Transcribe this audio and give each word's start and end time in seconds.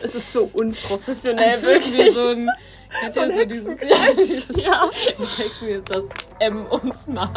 Es 0.00 0.14
ist 0.14 0.32
so 0.32 0.48
unprofessionell, 0.52 1.50
Als 1.50 1.62
wirklich. 1.62 2.12
so 2.14 2.28
ein. 2.28 2.48
Kennt 3.00 3.14
So 3.14 3.20
ein 3.20 3.30
so 3.30 3.44
dieses, 3.46 3.80
ja, 3.80 3.96
dieses, 4.16 4.48
Ja. 4.56 4.90
wir 5.16 5.36
hexen 5.38 5.68
jetzt 5.68 5.90
das 5.94 6.04
M 6.40 6.66
uns 6.66 7.06
nach. 7.08 7.32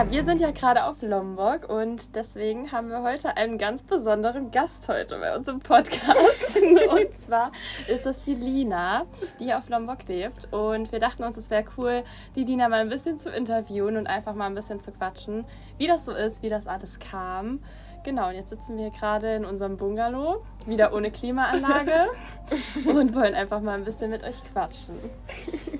Ja, 0.00 0.10
wir 0.10 0.24
sind 0.24 0.40
ja 0.40 0.50
gerade 0.50 0.84
auf 0.84 1.02
Lombok 1.02 1.68
und 1.68 2.16
deswegen 2.16 2.72
haben 2.72 2.88
wir 2.88 3.02
heute 3.02 3.36
einen 3.36 3.58
ganz 3.58 3.82
besonderen 3.82 4.50
Gast 4.50 4.88
heute 4.88 5.18
bei 5.18 5.36
uns 5.36 5.46
im 5.46 5.60
Podcast. 5.60 6.56
und 6.56 7.12
zwar 7.12 7.52
ist 7.86 8.06
das 8.06 8.24
die 8.24 8.34
Lina, 8.34 9.04
die 9.38 9.44
hier 9.44 9.58
auf 9.58 9.68
Lombok 9.68 10.08
lebt. 10.08 10.50
Und 10.54 10.90
wir 10.90 11.00
dachten 11.00 11.22
uns, 11.22 11.36
es 11.36 11.50
wäre 11.50 11.64
cool, 11.76 12.02
die 12.34 12.44
Lina 12.44 12.70
mal 12.70 12.80
ein 12.80 12.88
bisschen 12.88 13.18
zu 13.18 13.28
interviewen 13.28 13.98
und 13.98 14.06
einfach 14.06 14.34
mal 14.34 14.46
ein 14.46 14.54
bisschen 14.54 14.80
zu 14.80 14.90
quatschen, 14.90 15.44
wie 15.76 15.86
das 15.86 16.06
so 16.06 16.12
ist, 16.12 16.42
wie 16.42 16.48
das 16.48 16.66
alles 16.66 16.98
kam. 16.98 17.60
Genau, 18.02 18.28
und 18.28 18.34
jetzt 18.34 18.48
sitzen 18.50 18.76
wir 18.76 18.84
hier 18.84 18.98
gerade 18.98 19.34
in 19.34 19.44
unserem 19.44 19.76
Bungalow, 19.76 20.42
wieder 20.66 20.94
ohne 20.94 21.10
Klimaanlage 21.10 22.06
und 22.86 23.14
wollen 23.14 23.34
einfach 23.34 23.60
mal 23.60 23.74
ein 23.74 23.84
bisschen 23.84 24.10
mit 24.10 24.24
euch 24.24 24.36
quatschen. 24.52 24.96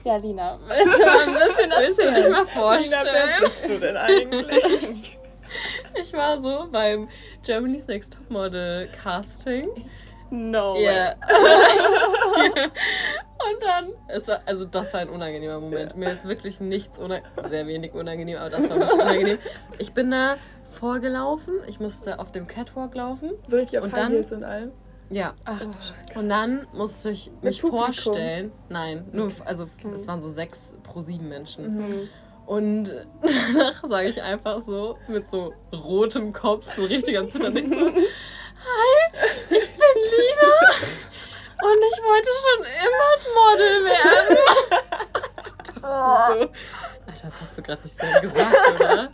Ja, 0.05 0.17
Lina, 0.17 0.59
willst 0.67 0.99
du 0.99 1.05
mal 1.05 1.19
ein 1.19 1.35
bisschen 1.35 1.71
Willst 1.79 1.99
du 1.99 2.03
dich 2.03 2.11
erzählen? 2.13 2.33
mal 2.33 2.41
Lina, 2.43 2.45
wer 2.45 2.47
vorstellen? 2.47 3.41
bist 3.41 3.69
du 3.69 3.79
denn 3.79 3.97
eigentlich? 3.97 5.17
Ich 6.01 6.13
war 6.13 6.41
so 6.41 6.69
beim 6.71 7.09
Germany's 7.43 7.89
Next 7.89 8.13
Topmodel 8.15 8.89
Casting. 9.03 9.69
No 10.31 10.75
way. 10.75 10.85
Ja. 10.85 11.15
Und 13.43 13.63
dann, 13.63 13.89
es 14.07 14.29
war, 14.29 14.41
also 14.47 14.65
das 14.65 14.95
war 14.95 15.01
ein 15.01 15.09
unangenehmer 15.09 15.59
Moment. 15.59 15.97
Mir 15.97 16.11
ist 16.11 16.25
wirklich 16.25 16.61
nichts 16.61 17.01
unangenehm, 17.01 17.49
sehr 17.49 17.67
wenig 17.67 17.95
unangenehm, 17.95 18.37
aber 18.39 18.51
das 18.51 18.69
war 18.71 18.79
wirklich 18.79 19.01
unangenehm. 19.01 19.39
Ich 19.79 19.93
bin 19.93 20.13
da 20.13 20.37
vorgelaufen, 20.71 21.55
ich 21.67 21.81
musste 21.81 22.19
auf 22.19 22.33
dem 22.33 22.47
Catwalk 22.47 22.95
laufen. 22.95 23.31
So 23.47 23.57
richtig 23.57 23.79
auf 23.79 23.85
Und 23.85 23.97
dann- 23.97 24.13
Heels 24.13 24.33
und 24.33 24.45
allem. 24.45 24.73
Ja. 25.13 25.35
Ach 25.45 25.59
du 25.59 25.67
Scheiße. 25.73 26.19
Und 26.21 26.29
dann 26.29 26.67
musste 26.73 27.11
ich 27.11 27.33
mich 27.43 27.61
vorstellen. 27.61 28.53
Nein, 28.69 29.09
nur, 29.13 29.33
also 29.45 29.69
es 29.93 30.07
waren 30.07 30.21
so 30.21 30.31
sechs 30.31 30.75
pro 30.85 31.01
sieben 31.01 31.29
Menschen. 31.29 31.77
Mhm. 31.77 32.09
Und 32.47 32.85
danach 33.23 33.83
sage 33.89 34.09
ich 34.09 34.23
einfach 34.23 34.63
so 34.63 34.99
mit 35.09 35.29
so 35.29 35.53
rotem 35.73 36.33
Kopf, 36.33 36.73
so 36.77 36.85
richtig 36.85 37.19
am 37.19 37.29
Zittern, 37.29 37.57
ich 37.57 37.69
so, 37.69 37.75
hi, 37.75 39.13
ich 39.51 39.69
bin 39.71 39.95
Lina 39.97 40.53
und 41.63 41.79
ich 41.91 41.99
wollte 42.05 42.29
schon 42.45 42.65
immer 42.87 43.11
Model 43.35 43.85
werden. 43.85 44.37
so, 45.81 45.87
Alter, 45.87 46.51
das 47.25 47.41
hast 47.41 47.59
du 47.59 47.63
gerade 47.63 47.83
nicht 47.83 48.01
so 48.01 48.21
gesagt, 48.21 48.81
oder? 48.81 49.09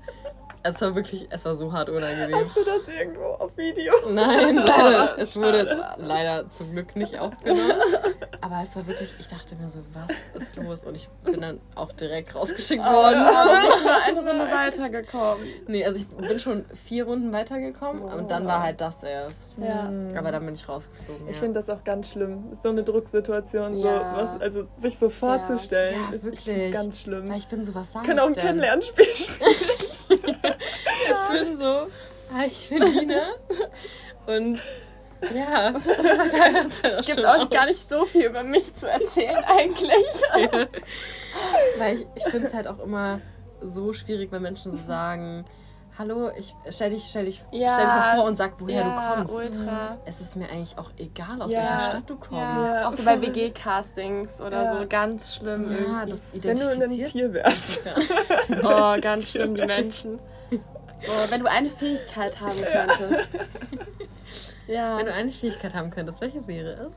Es 0.68 0.80
war 0.80 0.94
wirklich, 0.94 1.26
es 1.30 1.44
war 1.44 1.54
so 1.54 1.72
hart 1.72 1.88
unangenehm. 1.88 2.34
Hast 2.36 2.56
du 2.56 2.64
das 2.64 2.88
irgendwo 2.88 3.24
auf 3.24 3.56
Video? 3.56 3.92
Nein, 4.10 4.56
leider. 4.66 5.18
Es 5.18 5.36
wurde 5.36 5.82
leider 5.98 6.50
zum 6.50 6.72
Glück 6.72 6.96
nicht 6.96 7.18
aufgenommen. 7.18 7.72
Aber 8.40 8.60
es 8.64 8.76
war 8.76 8.86
wirklich, 8.86 9.10
ich 9.18 9.26
dachte 9.28 9.54
mir 9.56 9.70
so, 9.70 9.80
was 9.92 10.42
ist 10.42 10.56
los? 10.56 10.84
Und 10.84 10.94
ich 10.94 11.08
bin 11.24 11.40
dann 11.40 11.60
auch 11.74 11.92
direkt 11.92 12.34
rausgeschickt 12.34 12.84
worden. 12.84 13.16
Aber 13.18 13.60
nicht 13.60 13.84
mal 13.84 14.00
eine 14.06 14.16
Runde 14.18 14.54
weitergekommen. 14.54 15.46
Nee, 15.66 15.84
also 15.84 15.98
ich 15.98 16.06
bin 16.08 16.38
schon 16.40 16.64
vier 16.74 17.04
Runden 17.04 17.32
weitergekommen 17.32 18.02
und 18.02 18.30
dann 18.30 18.46
war 18.46 18.62
halt 18.62 18.80
das 18.80 19.02
erst. 19.02 19.58
Ja. 19.58 19.90
Aber 20.16 20.32
dann 20.32 20.44
bin 20.44 20.54
ich 20.54 20.68
rausgeflogen. 20.68 21.28
Ich 21.28 21.36
ja. 21.36 21.40
finde 21.40 21.60
das 21.60 21.70
auch 21.70 21.82
ganz 21.84 22.08
schlimm. 22.08 22.56
So 22.62 22.68
eine 22.68 22.82
Drucksituation, 22.82 23.78
so 23.78 23.86
Ja. 23.88 24.14
was, 24.16 24.40
also 24.40 24.66
sich 24.78 24.98
so 24.98 25.10
vorzustellen, 25.10 25.94
Ja, 26.10 26.14
ist, 26.16 26.24
ich 26.24 26.46
wirklich. 26.46 26.66
es 26.66 26.72
ganz 26.72 26.98
schlimm. 27.00 27.28
Weil 27.30 27.38
ich 27.38 27.48
bin 27.48 27.64
so, 27.64 27.74
was 27.74 27.92
sag 27.92 28.04
Kann 28.04 28.18
auch 28.18 28.26
ein 28.26 28.32
ich? 28.32 28.38
Kennenlernspiel 28.38 29.04
spielen. 29.14 29.50
Ich 31.66 31.72
bin 31.72 31.88
so, 32.30 32.34
hi, 32.36 32.46
ich 32.46 32.68
bin 32.68 32.82
Lina. 32.82 33.28
Und 34.26 34.60
ja, 35.34 35.70
das 35.72 35.86
war 35.86 36.90
Es 37.00 37.06
gibt 37.06 37.24
auch 37.26 37.48
gar 37.50 37.66
nicht 37.66 37.88
so 37.88 38.04
viel 38.06 38.26
über 38.26 38.44
mich 38.44 38.72
zu 38.74 38.88
erzählen 38.88 39.42
eigentlich. 39.44 40.04
Weil 41.78 41.96
ich, 41.96 42.06
ich 42.14 42.24
finde 42.24 42.46
es 42.46 42.54
halt 42.54 42.68
auch 42.68 42.78
immer 42.78 43.20
so 43.60 43.92
schwierig, 43.92 44.30
wenn 44.30 44.42
Menschen 44.42 44.70
so 44.70 44.78
sagen, 44.78 45.44
hallo, 45.98 46.30
ich 46.38 46.54
stell 46.68 46.90
dich, 46.90 47.04
stell 47.08 47.24
dich, 47.24 47.42
Ja. 47.50 47.72
stell 47.74 47.86
dich 47.86 47.94
mal 47.94 48.16
vor 48.16 48.24
und 48.26 48.36
sag, 48.36 48.52
woher 48.58 48.82
ja, 48.82 48.88
du 49.12 49.14
kommst. 49.16 49.34
ultra. 49.34 49.96
Es 50.04 50.20
ist 50.20 50.36
mir 50.36 50.48
eigentlich 50.50 50.76
auch 50.78 50.90
egal, 50.98 51.40
aus 51.42 51.50
Ja. 51.52 51.58
welcher 51.60 51.80
Stadt 51.80 52.04
du 52.10 52.16
kommst. 52.16 52.72
Ja, 52.72 52.86
auch 52.86 52.92
so 52.92 53.02
bei 53.04 53.20
WG-Castings 53.20 54.40
oder 54.40 54.62
Ja. 54.64 54.78
so. 54.78 54.86
Ganz 54.88 55.34
schlimm 55.34 55.70
Ja, 55.72 55.76
irgendwie. 56.04 56.10
das 56.10 56.22
Wenn 56.32 56.58
du 56.58 56.68
ein 56.68 56.76
identifiziert. 56.76 57.10
Tier 57.12 57.32
wärst. 57.32 57.80
Oh, 58.62 59.00
ganz 59.00 59.30
schlimm, 59.30 59.54
die 59.56 59.64
Menschen. 59.64 60.20
Oh, 61.02 61.30
wenn 61.30 61.40
du 61.40 61.46
eine 61.50 61.70
Fähigkeit 61.70 62.40
haben 62.40 62.56
könntest. 62.56 63.28
Ja. 64.68 64.96
Wenn 64.98 65.06
du 65.06 65.12
eine 65.14 65.30
Fähigkeit 65.30 65.74
haben 65.74 65.90
könntest, 65.90 66.20
welche 66.20 66.44
wäre 66.48 66.72
es? 66.72 66.92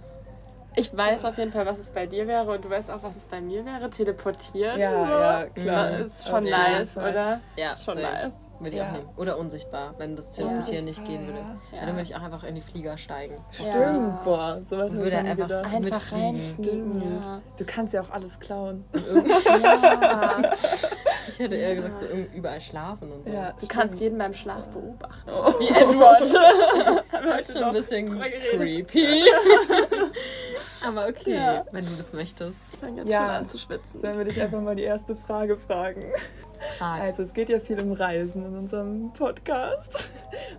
Ich 0.75 0.95
weiß 0.97 1.23
auf 1.25 1.37
jeden 1.37 1.51
Fall, 1.51 1.67
was 1.67 1.77
es 1.77 1.91
bei 1.91 2.07
dir 2.07 2.25
wäre 2.27 2.51
und 2.51 2.65
du 2.65 2.69
weißt 2.69 2.89
auch, 2.89 3.03
was 3.03 3.15
es 3.15 3.25
bei 3.25 3.41
mir 3.41 3.63
wäre. 3.63 3.89
Teleportieren. 3.91 4.79
Ja, 4.79 4.91
so. 4.91 5.11
ja, 5.13 5.45
klar. 5.45 5.89
Das 5.99 6.07
ist 6.19 6.27
schon 6.27 6.45
jeden 6.45 6.57
nice, 6.59 6.97
oder? 6.97 7.39
Ja, 7.57 7.73
ist 7.73 7.85
schon 7.85 7.95
same. 7.99 8.11
nice. 8.11 8.33
Würde 8.59 8.75
ich 8.75 8.81
auch 8.81 8.85
Ja. 8.87 8.91
nehmen. 8.93 9.09
Oder 9.17 9.37
unsichtbar, 9.37 9.93
wenn 9.99 10.15
das 10.15 10.31
Teleportieren 10.31 10.85
nicht 10.85 11.05
gehen 11.05 11.27
würde. 11.27 11.39
ja. 11.39 11.77
Ja. 11.79 11.85
dann 11.85 11.89
würde 11.95 12.01
ich 12.01 12.15
auch 12.15 12.21
einfach 12.21 12.43
in 12.43 12.55
die 12.55 12.61
Flieger 12.61 12.97
steigen. 12.97 13.37
Stimmt, 13.51 13.67
Ja. 13.73 14.21
boah, 14.25 14.59
sowas 14.63 14.89
habe 14.89 14.97
ich 14.97 15.03
Würde 15.03 15.17
einfach 15.19 15.47
gedacht. 15.47 15.65
Einfach 15.73 16.11
Mitfliegen. 16.11 16.53
Stimmt. 17.01 17.03
ja. 17.23 17.41
Du 17.55 17.65
kannst 17.65 17.93
ja 17.93 18.01
auch 18.01 18.09
alles 18.09 18.39
klauen. 18.39 18.83
ja. 18.95 20.41
Ich 21.39 21.45
hätte 21.45 21.55
eher 21.55 21.73
gesagt, 21.73 22.01
so 22.01 22.05
irgendwie 22.05 22.37
überall 22.37 22.59
schlafen 22.59 23.13
und 23.13 23.23
so. 23.23 23.31
Ja, 23.31 23.53
Du 23.57 23.65
kannst 23.65 23.97
jeden 24.01 24.17
beim 24.17 24.33
Schlaf 24.33 24.65
beobachten. 24.67 25.31
Oh. 25.31 25.53
Wie 25.57 25.69
Edward. 25.69 26.23
Haben 27.13 27.25
wir 27.25 27.37
Das 27.37 27.47
ist 27.47 27.53
schon 27.57 27.63
ein 27.63 27.73
bisschen 27.73 28.19
creepy. 28.19 29.23
Aber 30.85 31.07
okay, 31.07 31.35
Ja. 31.35 31.65
wenn 31.71 31.85
du 31.85 31.91
das 31.97 32.11
möchtest. 32.11 32.57
Ich 32.73 32.79
fange 32.79 32.97
jetzt 33.01 33.09
Ja. 33.11 33.21
schon 33.21 33.29
an 33.29 33.45
zu 33.45 33.57
schwitzen. 33.57 34.01
Sollen 34.01 34.17
wir 34.17 34.25
dich 34.25 34.41
einfach 34.41 34.59
mal 34.59 34.75
die 34.75 34.83
erste 34.83 35.15
Frage 35.15 35.55
fragen? 35.55 36.03
Frag. 36.77 36.99
Also, 37.03 37.23
es 37.23 37.33
geht 37.33 37.47
ja 37.47 37.61
viel 37.61 37.79
um 37.79 37.93
Reisen 37.93 38.45
in 38.45 38.57
unserem 38.57 39.13
Podcast. 39.13 40.09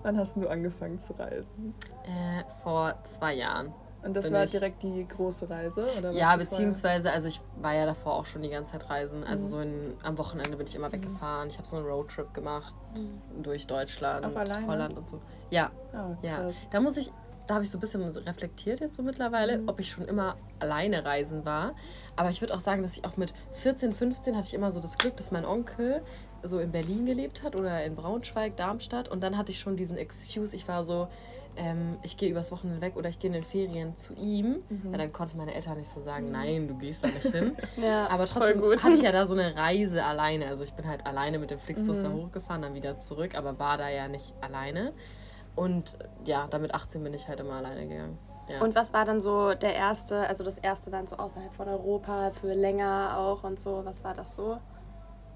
Wann 0.02 0.16
hast 0.18 0.34
du 0.34 0.48
angefangen 0.48 0.98
zu 0.98 1.12
reisen? 1.12 1.74
Äh, 2.04 2.42
vor 2.62 2.94
zwei 3.04 3.34
Jahren. 3.34 3.74
Und 4.02 4.14
das 4.14 4.32
war 4.32 4.44
ich- 4.44 4.50
direkt 4.50 4.82
die 4.82 5.06
große 5.06 5.48
Reise? 5.50 5.86
Oder 5.98 6.10
Ja, 6.12 6.36
beziehungsweise, 6.36 7.10
also 7.12 7.28
ich 7.28 7.40
war 7.60 7.74
ja 7.74 7.84
davor 7.86 8.14
auch 8.14 8.26
schon 8.26 8.42
die 8.42 8.48
ganze 8.48 8.72
Zeit 8.72 8.88
reisen. 8.88 9.24
Also 9.24 9.44
Mhm. 9.44 9.50
so 9.50 9.60
in, 9.60 9.94
am 10.02 10.16
Wochenende 10.18 10.56
bin 10.56 10.66
ich 10.66 10.74
immer 10.74 10.90
weggefahren. 10.90 11.48
Ich 11.48 11.58
habe 11.58 11.68
so 11.68 11.76
einen 11.76 11.86
Roadtrip 11.86 12.32
gemacht 12.32 12.74
durch 13.42 13.66
Deutschland? 13.66 14.24
Holland 14.66 14.96
und 14.96 15.08
so. 15.10 15.20
Ja, 15.50 15.70
vorher? 15.90 16.16
Oh, 16.22 16.26
ja. 16.26 16.50
Da 16.70 16.80
muss 16.80 16.96
ich, 16.96 17.12
da 17.46 17.54
habe 17.54 17.64
ich 17.64 17.70
so 17.70 17.76
ein 17.78 17.80
bisschen 17.80 18.02
reflektiert 18.02 18.80
jetzt 18.80 18.94
so 18.96 19.02
mittlerweile, 19.02 19.58
Mhm. 19.58 19.68
ob 19.68 19.80
ich 19.80 19.90
schon 19.90 20.06
immer 20.06 20.36
alleine 20.60 21.04
reisen 21.04 21.44
war. 21.44 21.74
Aber 22.16 22.30
ich 22.30 22.40
würde 22.40 22.54
auch 22.54 22.60
sagen, 22.60 22.80
dass 22.82 22.96
ich 22.96 23.04
auch 23.04 23.16
mit 23.16 23.34
14, 23.54 23.92
15 23.92 24.34
hatte 24.36 24.46
ich 24.46 24.54
immer 24.54 24.72
so 24.72 24.80
das 24.80 24.96
Glück, 24.96 25.16
dass 25.16 25.30
mein 25.30 25.44
Onkel 25.44 26.00
so 26.42 26.58
in 26.58 26.72
Berlin 26.72 27.04
gelebt 27.04 27.42
hat 27.42 27.54
oder 27.54 27.84
in 27.84 27.96
Braunschweig, 27.96 28.56
Darmstadt. 28.56 29.08
Und 29.10 29.22
dann 29.22 29.36
hatte 29.36 29.52
ich 29.52 29.58
schon 29.60 29.76
diesen 29.76 29.98
Excuse, 29.98 30.56
ich 30.56 30.66
war 30.68 30.84
so, 30.84 31.08
ähm, 31.56 31.98
ich 32.02 32.16
gehe 32.16 32.30
übers 32.30 32.50
Wochenende 32.52 32.80
weg 32.80 32.96
oder 32.96 33.08
ich 33.08 33.18
gehe 33.18 33.28
in 33.28 33.34
den 33.34 33.44
Ferien 33.44 33.96
zu 33.96 34.14
ihm. 34.14 34.62
Mhm. 34.68 34.82
Weil 34.92 34.98
dann 34.98 35.12
konnten 35.12 35.36
meine 35.36 35.54
Eltern 35.54 35.78
nicht 35.78 35.90
so 35.90 36.00
sagen, 36.00 36.30
nein, 36.30 36.68
du 36.68 36.74
gehst 36.76 37.04
da 37.04 37.08
nicht 37.08 37.26
hin. 37.34 37.56
Ja, 37.76 38.08
Aber 38.08 38.26
trotzdem 38.26 38.62
hatte 38.62 38.94
ich 38.94 39.02
ja 39.02 39.12
da 39.12 39.26
so 39.26 39.34
eine 39.34 39.54
Reise 39.56 40.04
alleine. 40.04 40.46
Also 40.48 40.64
ich 40.64 40.72
bin 40.74 40.86
halt 40.88 41.06
alleine 41.06 41.38
mit 41.38 41.50
dem 41.50 41.58
Flixbus 41.58 42.02
da 42.02 42.08
Mhm. 42.08 42.14
hochgefahren, 42.26 42.62
dann 42.62 42.74
wieder 42.74 42.98
zurück, 42.98 43.36
aber 43.36 43.58
war 43.58 43.76
da 43.78 43.88
ja 43.88 44.08
nicht 44.08 44.34
alleine. 44.40 44.92
Und 45.56 45.98
ja, 46.24 46.46
damit 46.48 46.74
18 46.74 47.02
bin 47.02 47.12
ich 47.14 47.28
halt 47.28 47.40
immer 47.40 47.54
alleine 47.54 47.86
gegangen. 47.86 48.18
Ja. 48.48 48.60
Und 48.62 48.74
was 48.74 48.92
war 48.92 49.04
dann 49.04 49.20
so 49.20 49.54
der 49.54 49.74
erste, 49.74 50.26
also 50.26 50.42
das 50.42 50.58
erste 50.58 50.90
dann 50.90 51.06
so 51.06 51.16
außerhalb 51.16 51.52
von 51.54 51.68
Europa, 51.68 52.30
für 52.32 52.52
länger 52.54 53.14
auch 53.16 53.44
und 53.44 53.60
so? 53.60 53.82
Was 53.84 54.02
war 54.04 54.14
das 54.14 54.34
so? 54.36 54.58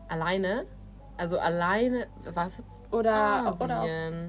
alleine? 0.09 0.67
Also 1.17 1.39
alleine, 1.39 2.07
war 2.35 2.47
es 2.49 2.59
jetzt 2.59 2.83
Oder, 2.93 3.15
Asien? 3.47 3.65
oder 3.71 3.81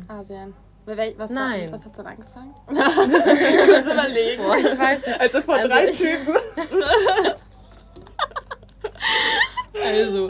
Asien? 0.07 0.53
Was 0.85 1.31
Nein. 1.31 1.71
War, 1.71 1.79
was 1.79 1.85
hat 1.85 1.97
dann 1.97 2.05
angefangen? 2.07 2.53
ich 2.69 2.77
muss 2.77 3.93
überlegen. 3.93 4.43
Boah, 4.43 4.57
ich 4.57 4.79
weiß 4.79 5.05
nicht. 5.07 5.19
Also 5.19 5.41
vor 5.41 5.55
Also 5.55 5.67
drei 5.67 5.85
ich- 5.87 5.97
Typen. 5.99 6.35
Also, 9.83 10.29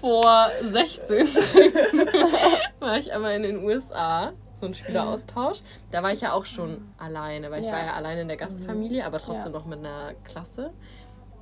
vor 0.00 0.50
16 0.62 1.26
war 2.78 2.98
ich 2.98 3.12
einmal 3.12 3.34
in 3.36 3.42
den 3.42 3.64
USA, 3.64 4.32
so 4.60 4.66
ein 4.66 4.74
Schüleraustausch. 4.74 5.60
Da 5.90 6.02
war 6.02 6.12
ich 6.12 6.20
ja 6.20 6.32
auch 6.32 6.44
schon 6.44 6.92
alleine, 6.98 7.50
weil 7.50 7.60
ich 7.60 7.66
Ja. 7.66 7.72
war 7.72 7.84
ja 7.84 7.94
alleine 7.94 8.20
in 8.22 8.28
der 8.28 8.36
Gastfamilie, 8.36 9.04
aber 9.06 9.18
trotzdem 9.18 9.52
Ja. 9.52 9.58
noch 9.58 9.66
mit 9.66 9.78
einer 9.78 10.12
Klasse. 10.24 10.72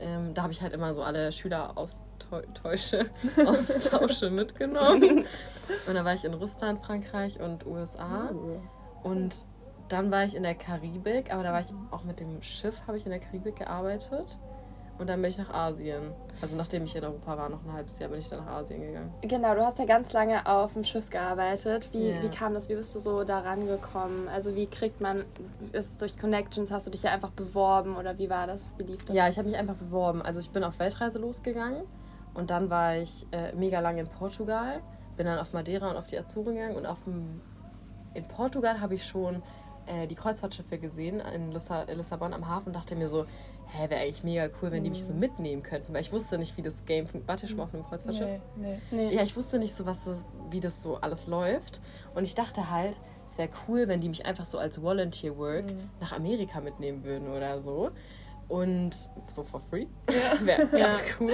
Ähm, 0.00 0.34
da 0.34 0.42
habe 0.42 0.52
ich 0.52 0.62
halt 0.62 0.72
immer 0.72 0.94
so 0.94 1.02
alle 1.02 1.32
Schüleraustausche 1.32 3.10
Austausche 3.46 4.30
mitgenommen. 4.30 5.26
Und 5.86 5.94
da 5.94 6.04
war 6.04 6.14
ich 6.14 6.24
in 6.24 6.34
Russland, 6.34 6.84
Frankreich 6.84 7.40
und 7.40 7.66
USA. 7.66 8.30
Und 9.02 9.44
dann 9.88 10.10
war 10.10 10.24
ich 10.24 10.34
in 10.34 10.42
der 10.42 10.54
Karibik, 10.54 11.32
aber 11.32 11.42
da 11.42 11.52
war 11.52 11.60
ich 11.60 11.72
auch 11.90 12.04
mit 12.04 12.20
dem 12.20 12.42
Schiff, 12.42 12.82
habe 12.86 12.96
ich 12.96 13.04
in 13.04 13.10
der 13.10 13.20
Karibik 13.20 13.56
gearbeitet. 13.56 14.38
Und 15.00 15.06
dann 15.06 15.22
bin 15.22 15.30
ich 15.30 15.38
nach 15.38 15.48
Asien. 15.54 16.12
Also 16.42 16.56
nachdem 16.58 16.84
ich 16.84 16.94
in 16.94 17.02
Europa 17.02 17.38
war, 17.38 17.48
noch 17.48 17.64
ein 17.64 17.72
halbes 17.72 17.98
Jahr, 17.98 18.10
bin 18.10 18.18
ich 18.18 18.28
dann 18.28 18.44
nach 18.44 18.52
Asien 18.58 18.82
gegangen. 18.82 19.12
Genau, 19.22 19.54
du 19.54 19.64
hast 19.64 19.78
ja 19.78 19.86
ganz 19.86 20.12
lange 20.12 20.44
auf 20.46 20.74
dem 20.74 20.84
Schiff 20.84 21.08
gearbeitet. 21.08 21.88
Wie, 21.92 22.10
Ja. 22.10 22.22
wie 22.22 22.28
kam 22.28 22.52
das? 22.52 22.68
Wie 22.68 22.74
bist 22.74 22.94
du 22.94 22.98
so 22.98 23.24
da 23.24 23.38
rangekommen? 23.40 24.28
Also 24.28 24.54
wie 24.54 24.66
kriegt 24.66 25.00
man, 25.00 25.24
ist 25.72 25.86
es 25.92 25.96
durch 25.96 26.18
Connections? 26.18 26.70
Hast 26.70 26.86
du 26.86 26.90
dich 26.90 27.02
ja 27.02 27.12
einfach 27.12 27.30
beworben 27.30 27.96
oder 27.96 28.18
wie 28.18 28.28
war 28.28 28.46
das? 28.46 28.74
Wie 28.76 28.82
lief 28.82 29.02
das? 29.06 29.16
Ja, 29.16 29.26
ich 29.26 29.38
habe 29.38 29.48
mich 29.48 29.56
einfach 29.56 29.74
beworben. 29.76 30.20
Also 30.20 30.38
ich 30.40 30.50
bin 30.50 30.62
auf 30.64 30.78
Weltreise 30.78 31.18
losgegangen 31.18 31.82
und 32.34 32.50
dann 32.50 32.68
war 32.68 32.96
ich 32.96 33.26
äh, 33.32 33.54
mega 33.54 33.80
lange 33.80 34.00
in 34.00 34.06
Portugal, 34.06 34.80
bin 35.16 35.24
dann 35.24 35.38
auf 35.38 35.54
Madeira 35.54 35.88
und 35.90 35.96
auf 35.96 36.06
die 36.08 36.18
Azoren 36.18 36.54
gegangen 36.56 36.76
und 36.76 36.84
auf 36.84 37.02
dem, 37.04 37.40
in 38.12 38.24
Portugal 38.28 38.82
habe 38.82 38.96
ich 38.96 39.06
schon 39.06 39.42
äh, 39.86 40.06
die 40.06 40.14
Kreuzfahrtschiffe 40.14 40.78
gesehen 40.78 41.20
in 41.20 41.52
Lissa 41.52 41.82
Lissabon 41.84 42.32
am 42.32 42.48
Hafen 42.48 42.68
und 42.68 42.76
dachte 42.76 42.96
mir 42.96 43.08
so, 43.08 43.26
hä, 43.72 43.88
wäre 43.88 44.00
eigentlich 44.00 44.24
mega 44.24 44.48
cool, 44.60 44.70
wenn 44.70 44.84
die 44.84 44.90
mich 44.90 45.04
so 45.04 45.12
mitnehmen 45.12 45.62
könnten, 45.62 45.92
weil 45.92 46.00
ich 46.00 46.12
wusste 46.12 46.38
nicht, 46.38 46.56
wie 46.56 46.62
das 46.62 46.84
Game 46.84 47.06
funktioniert. 47.06 47.28
Wart 47.28 47.42
ihr 47.42 47.48
schon 47.48 47.58
mal 47.58 47.64
auf 47.64 47.74
einem 47.74 47.84
Kreuzfahrtschiff? 47.84 48.40
Nee, 48.56 48.80
nee. 48.90 49.06
nee. 49.08 49.14
Ja, 49.14 49.22
ich 49.22 49.36
wusste 49.36 49.58
nicht 49.58 49.74
so, 49.74 49.86
was 49.86 50.04
das, 50.04 50.26
wie 50.50 50.60
das 50.60 50.82
so 50.82 50.96
alles 50.96 51.26
läuft. 51.26 51.80
Und 52.14 52.24
ich 52.24 52.34
dachte 52.34 52.70
halt, 52.70 52.98
es 53.26 53.38
wäre 53.38 53.48
cool, 53.68 53.86
wenn 53.86 54.00
die 54.00 54.08
mich 54.08 54.26
einfach 54.26 54.46
so 54.46 54.58
als 54.58 54.82
Volunteer 54.82 55.36
Work 55.38 55.66
nach 56.00 56.12
Amerika 56.12 56.60
mitnehmen 56.60 57.04
würden 57.04 57.28
oder 57.30 57.60
so. 57.60 57.90
Und 58.50 58.90
so 59.28 59.44
for 59.44 59.60
free. 59.60 59.86
wäre 60.44 60.66
ganz 60.66 61.04
cool. 61.20 61.32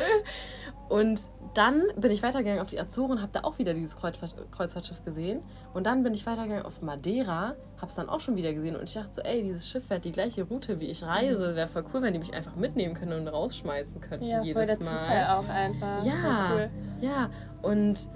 Und 0.89 1.21
dann 1.55 1.83
bin 1.97 2.13
ich 2.13 2.23
weitergegangen 2.23 2.61
auf 2.61 2.69
die 2.69 2.79
Azoren, 2.79 3.23
habe 3.23 3.33
da 3.33 3.41
auch 3.41 3.59
wieder 3.59 3.75
dieses 3.75 3.97
Kreuzfahrt 3.97 4.37
Kreuzfahrtschiff 4.53 5.03
gesehen. 5.05 5.43
Und 5.75 5.85
dann 5.85 6.03
bin 6.03 6.15
ich 6.15 6.27
weitergegangen 6.27 6.65
auf 6.65 6.83
Madeira, 6.83 7.57
habe 7.77 7.87
es 7.87 7.95
dann 7.95 8.09
auch 8.09 8.21
schon 8.21 8.37
wieder 8.37 8.53
gesehen. 8.53 8.77
Und 8.77 8.85
ich 8.85 8.95
dachte 8.95 9.15
so, 9.15 9.23
ey, 9.23 9.43
dieses 9.43 9.67
Schiff 9.67 9.87
fährt 9.87 10.05
die 10.05 10.13
gleiche 10.13 10.45
Route, 10.45 10.79
wie 10.79 10.87
ich 10.87 11.03
reise. 11.03 11.57
Wäre 11.57 11.69
voll 11.69 11.85
cool, 11.93 12.03
wenn 12.03 12.13
die 12.13 12.19
mich 12.19 12.35
einfach 12.35 12.55
mitnehmen 12.55 12.95
können 12.95 13.19
und 13.19 13.27
rausschmeißen 13.27 14.01
könnten 14.01 14.27
ja, 14.27 14.43
jedes 14.43 14.63
voll 14.63 14.67
der 14.67 14.79
Mal. 14.79 15.01
Zufall 15.01 15.27
auch 15.39 15.49
einfach. 15.49 16.05
Ja, 16.05 16.53
cool. 16.53 16.71
ja. 17.01 17.31
Und 17.63 18.11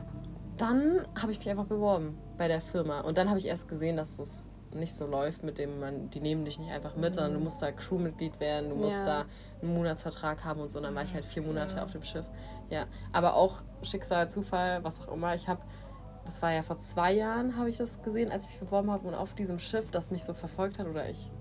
dann 0.59 1.07
habe 1.21 1.33
ich 1.33 1.39
mich 1.39 1.49
einfach 1.49 1.67
beworben 1.67 2.19
bei 2.37 2.47
der 2.47 2.61
Firma. 2.61 3.01
Und 3.01 3.17
dann 3.17 3.31
habe 3.31 3.39
ich 3.39 3.47
erst 3.47 3.69
gesehen, 3.69 3.97
dass 3.97 4.19
das 4.19 4.51
nicht 4.75 4.95
so 4.95 5.07
läuft, 5.07 5.43
mit 5.43 5.59
dem 5.59 5.81
man, 5.81 6.11
die 6.11 6.21
nehmen 6.21 6.45
dich 6.45 6.59
nicht 6.59 6.73
einfach 6.73 6.95
mit, 6.97 7.15
sondern 7.15 7.35
du 7.35 7.41
musst 7.41 7.61
da 7.61 7.73
Crewmitglied 7.73 8.39
werden, 8.41 8.71
du 8.71 8.77
musst 8.77 9.05
Ja. 9.07 9.23
da 9.23 9.25
einen 9.63 9.75
Monatsvertrag 9.75 10.45
haben 10.45 10.61
und 10.61 10.71
so. 10.71 10.79
Und 10.79 10.85
dann 10.85 10.95
war 10.95 11.03
ich 11.03 11.15
halt 11.15 11.25
vier 11.25 11.43
Monate 11.43 11.83
auf 11.83 11.91
dem 11.93 12.05
Schiff. 12.05 12.25
Ja, 12.69 12.85
aber 13.13 13.35
auch 13.35 13.63
Schicksal, 13.83 14.31
Zufall, 14.31 14.85
was 14.85 15.01
auch 15.01 15.13
immer. 15.13 15.35
Ich 15.35 15.49
habe, 15.49 15.61
das 16.25 16.41
war 16.41 16.53
ja 16.53 16.63
vor 16.63 16.79
zwei 16.81 17.13
Jahren, 17.13 17.57
habe 17.57 17.69
ich 17.69 17.79
das 17.79 18.03
gesehen, 18.03 18.31
als 18.31 18.45
ich 18.45 18.51
mich 18.53 18.61
beworben 18.61 18.91
habe 18.91 19.09
und 19.09 19.15
auf 19.15 19.35
diesem 19.35 19.59
Schiff, 19.59 19.91
das 19.91 20.11
mich 20.11 20.25
so 20.25 20.35
verfolgt 20.35 20.79
hat 20.79 20.87
oder 20.87 21.09
ich 21.09 21.33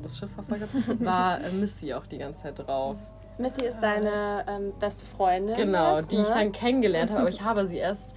das 0.00 0.18
Schiff 0.18 0.30
verfolgt 0.30 0.62
habe, 0.62 1.00
war 1.04 1.40
äh, 1.42 1.50
Missy 1.50 1.92
auch 1.92 2.06
die 2.06 2.18
ganze 2.18 2.42
Zeit 2.44 2.58
drauf. 2.66 2.96
Missy 3.38 3.64
ist 3.66 3.80
deine 3.80 4.44
ähm, 4.48 4.72
beste 4.78 5.06
Freundin. 5.06 5.56
Genau, 5.56 5.98
jetzt, 5.98 6.12
die 6.12 6.16
ich 6.16 6.28
ne? 6.28 6.34
dann 6.34 6.52
kennengelernt 6.52 7.10
habe, 7.10 7.20
aber 7.20 7.28
ich 7.28 7.42
habe 7.44 7.66
sie 7.66 7.76
erst 7.76 8.12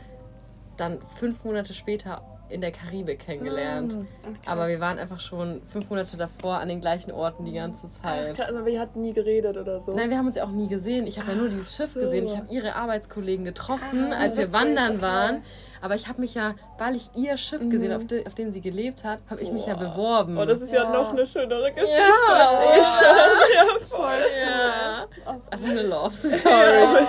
dann 0.77 0.99
fünf 1.15 1.43
Monate 1.43 1.73
später 1.73 2.21
in 2.49 2.61
der 2.61 2.71
Karibik 2.71 3.19
kennengelernt. 3.25 3.97
Ach, 3.97 4.23
krass. 4.43 4.53
Aber 4.53 4.67
wir 4.67 4.79
waren 4.79 4.99
einfach 4.99 5.19
schon 5.19 5.61
fünf 5.67 5.89
Monate 5.89 6.15
davor 6.17 6.57
an 6.59 6.67
den 6.69 6.79
gleichen 6.79 7.11
Orten 7.11 7.45
die 7.45 7.53
ganze 7.53 7.89
Zeit. 7.91 8.35
Krass, 8.35 8.49
aber 8.49 8.67
ihr 8.69 8.79
habt 8.79 8.95
nie 8.95 9.13
geredet 9.13 9.57
oder 9.57 9.79
so. 9.79 9.93
Nein, 9.95 10.09
wir 10.09 10.17
haben 10.17 10.27
uns 10.27 10.35
ja 10.35 10.43
auch 10.45 10.51
nie 10.51 10.67
gesehen. 10.67 11.07
Ich 11.07 11.17
habe 11.19 11.31
ja 11.31 11.37
nur 11.37 11.49
dieses 11.49 11.75
Schiff 11.75 11.93
so. 11.93 11.99
gesehen. 12.01 12.25
Ich 12.25 12.35
habe 12.37 12.53
ihre 12.53 12.75
Arbeitskollegen 12.75 13.45
getroffen, 13.45 14.13
Ah, 14.13 14.17
als 14.19 14.37
wir 14.37 14.53
wandern 14.53 14.93
okay. 14.93 15.01
waren. 15.01 15.43
Aber 15.81 15.93
ich 15.95 16.07
habe 16.07 16.21
mich 16.21 16.33
ja, 16.33 16.55
weil 16.79 16.95
ich 16.95 17.09
ihr 17.15 17.37
Schiff 17.37 17.59
gesehen 17.69 17.91
habe, 17.91 18.01
auf, 18.01 18.07
de, 18.07 18.25
auf 18.25 18.33
dem 18.33 18.51
sie 18.51 18.61
gelebt 18.61 19.03
hat, 19.03 19.19
habe 19.29 19.41
ich 19.41 19.51
mich 19.51 19.67
ja 19.67 19.75
beworben. 19.75 20.35
Oh, 20.37 20.45
das 20.45 20.61
ist 20.61 20.71
ja, 20.73 20.83
Ja. 20.83 20.89
noch 20.93 21.09
eine 21.11 21.27
schönere 21.27 21.71
Geschichte 21.73 21.95
Ja, 22.27 22.33
als 22.33 22.63
eh 22.63 22.83
schon. 22.97 23.55
Ja, 23.55 23.87
voll. 23.89 24.19
ja. 24.45 25.31
Einfach 25.31 25.69
eine 25.69 25.81
Love 25.83 26.15
Story. 26.15 27.05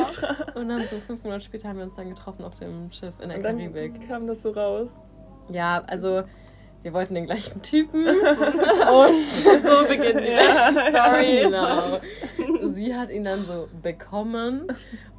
Und 0.57 0.69
dann 0.69 0.81
so 0.89 0.97
fünf 1.07 1.23
Monate 1.25 1.43
später 1.45 1.69
haben 1.69 1.79
wir 1.79 1.85
uns 1.85 1.97
dann 1.97 2.09
getroffen 2.11 2.45
auf 2.45 2.55
dem 2.57 2.91
Schiff 2.91 3.15
in 3.21 3.29
der 3.29 3.39
Und 3.39 3.45
dann 3.45 3.59
Karibik. 3.59 4.09
kam 4.09 4.27
das 4.27 4.43
so 4.43 4.51
raus. 4.51 4.89
Ja, 5.51 5.83
also 5.87 6.23
wir 6.83 6.93
wollten 6.93 7.15
den 7.15 7.27
gleichen 7.27 7.63
Typen 7.63 8.07
und 8.09 9.23
so 9.25 9.87
beginnt 9.89 10.21
die 10.21 10.91
Story. 10.91 11.41
genau. 11.43 12.01
Sie 12.75 12.95
hat 12.95 13.11
ihn 13.11 13.25
dann 13.25 13.45
so 13.47 13.69
bekommen 13.83 14.67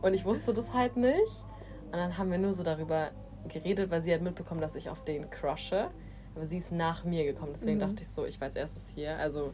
und 0.01 0.13
ich 0.13 0.23
wusste 0.25 0.53
das 0.53 0.73
halt 0.73 0.95
nicht. 0.97 1.43
Und 1.87 1.93
dann 1.97 2.17
haben 2.17 2.31
wir 2.31 2.37
nur 2.37 2.53
so 2.53 2.63
darüber 2.63 3.09
geredet, 3.47 3.89
weil 3.91 4.01
sie 4.01 4.13
hat 4.13 4.21
mitbekommen, 4.21 4.61
dass 4.61 4.75
ich 4.75 4.89
auf 4.89 5.03
den 5.03 5.29
crushe. 5.29 5.87
Aber 6.35 6.45
sie 6.45 6.57
ist 6.57 6.71
nach 6.71 7.03
mir 7.03 7.25
gekommen, 7.25 7.53
deswegen 7.55 7.79
dachte 7.79 8.03
ich 8.03 8.09
so, 8.09 8.23
ich 8.25 8.39
war 8.39 8.47
als 8.47 8.55
erstes 8.55 8.89
hier. 8.93 9.17
Also 9.17 9.53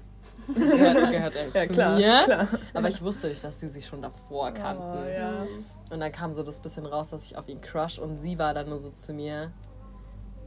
gehört, 0.53 1.11
gehört 1.11 1.35
er 1.35 1.47
Ja, 1.55 1.67
zu 1.67 1.73
klar, 1.73 1.95
mir. 1.97 2.21
klar. 2.25 2.47
Aber 2.73 2.89
ich 2.89 3.01
wusste 3.01 3.27
nicht, 3.29 3.41
dass 3.43 3.59
sie 3.59 3.69
sich 3.69 3.85
schon 3.85 4.01
davor 4.01 4.51
kannten. 4.51 4.83
Oh, 4.83 5.07
ja. 5.09 5.47
Und 5.91 5.99
dann 6.01 6.11
kam 6.11 6.33
so 6.33 6.43
das 6.43 6.59
bisschen 6.59 6.85
raus, 6.85 7.11
dass 7.11 7.23
ich 7.23 7.37
auf 7.37 7.47
ihn 7.47 7.61
crush 7.61 7.99
und 7.99 8.17
sie 8.17 8.37
war 8.37 8.53
dann 8.53 8.67
nur 8.67 8.79
so 8.79 8.89
zu 8.89 9.13
mir, 9.13 9.51